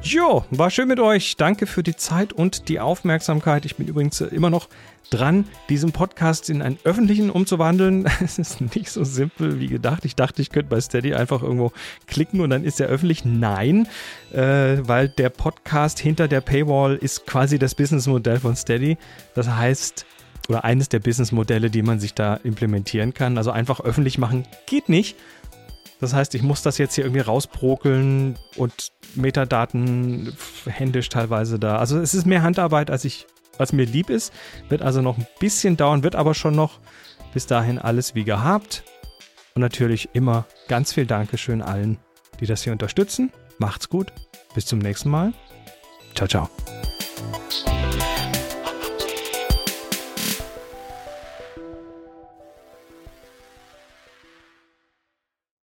Jo, 0.09 0.45
war 0.51 0.71
schön 0.71 0.87
mit 0.87 1.01
euch. 1.01 1.37
Danke 1.37 1.67
für 1.67 1.83
die 1.83 1.97
Zeit 1.97 2.33
und 2.33 2.69
die 2.69 2.79
Aufmerksamkeit. 2.79 3.65
Ich 3.65 3.75
bin 3.75 3.89
übrigens 3.89 4.21
immer 4.21 4.51
noch 4.51 4.69
dran, 5.11 5.47
diesen 5.69 5.91
Podcast 5.91 6.49
in 6.49 6.63
einen 6.63 6.79
öffentlichen 6.85 7.29
umzuwandeln. 7.29 8.09
Es 8.23 8.39
ist 8.39 8.61
nicht 8.61 8.89
so 8.89 9.03
simpel 9.03 9.59
wie 9.59 9.67
gedacht. 9.67 10.05
Ich 10.05 10.15
dachte, 10.15 10.43
ich 10.43 10.51
könnte 10.51 10.69
bei 10.69 10.81
Steady 10.81 11.13
einfach 11.15 11.43
irgendwo 11.43 11.73
klicken 12.07 12.41
und 12.41 12.51
dann 12.51 12.63
ist 12.63 12.81
er 12.81 12.87
öffentlich. 12.87 13.25
Nein, 13.25 13.89
äh, 14.33 14.77
weil 14.83 15.09
der 15.09 15.29
Podcast 15.29 15.99
hinter 15.99 16.29
der 16.29 16.41
Paywall 16.41 16.95
ist 16.95 17.27
quasi 17.27 17.59
das 17.59 17.75
Businessmodell 17.75 18.39
von 18.39 18.55
Steady. 18.55 18.99
Das 19.35 19.49
heißt, 19.49 20.07
oder 20.49 20.65
eines 20.65 20.89
der 20.89 21.01
Businessmodelle, 21.01 21.69
die 21.69 21.83
man 21.83 21.99
sich 21.99 22.15
da 22.15 22.37
implementieren 22.37 23.13
kann. 23.13 23.39
Also 23.39 23.51
einfach 23.51 23.81
öffentlich 23.81 24.19
machen 24.19 24.47
geht 24.67 24.89
nicht. 24.89 25.17
Das 26.01 26.13
heißt, 26.13 26.35
ich 26.35 26.43
muss 26.43 26.63
das 26.63 26.79
jetzt 26.79 26.95
hier 26.95 27.05
irgendwie 27.05 27.23
rausbrokeln 27.23 28.39
und 28.57 28.93
Metadaten 29.15 30.37
händisch 30.67 31.09
teilweise 31.09 31.59
da. 31.59 31.79
Also 31.79 31.99
es 31.99 32.15
ist 32.15 32.27
mehr 32.27 32.43
Handarbeit, 32.43 32.91
als 32.91 33.05
ich, 33.05 33.27
als 33.59 33.73
mir 33.73 33.87
lieb 33.87 34.11
ist. 34.11 34.33
Wird 34.69 34.83
also 34.83 35.01
noch 35.01 35.17
ein 35.17 35.27
bisschen 35.41 35.77
dauern, 35.77 36.03
wird 36.03 36.15
aber 36.15 36.35
schon 36.35 36.55
noch 36.55 36.81
bis 37.33 37.47
dahin 37.47 37.79
alles 37.79 38.15
wie 38.15 38.25
gehabt. 38.25 38.85
Und 39.55 39.63
natürlich 39.63 40.11
immer 40.13 40.47
ganz 40.69 40.93
viel 40.93 41.07
Dankeschön 41.07 41.63
allen, 41.63 41.97
die 42.41 42.47
das 42.47 42.63
hier 42.63 42.73
unterstützen. 42.73 43.33
Macht's 43.59 43.89
gut. 43.89 44.13
Bis 44.55 44.67
zum 44.67 44.79
nächsten 44.79 45.09
Mal. 45.09 45.33
Ciao, 46.15 46.29
ciao. 46.29 46.51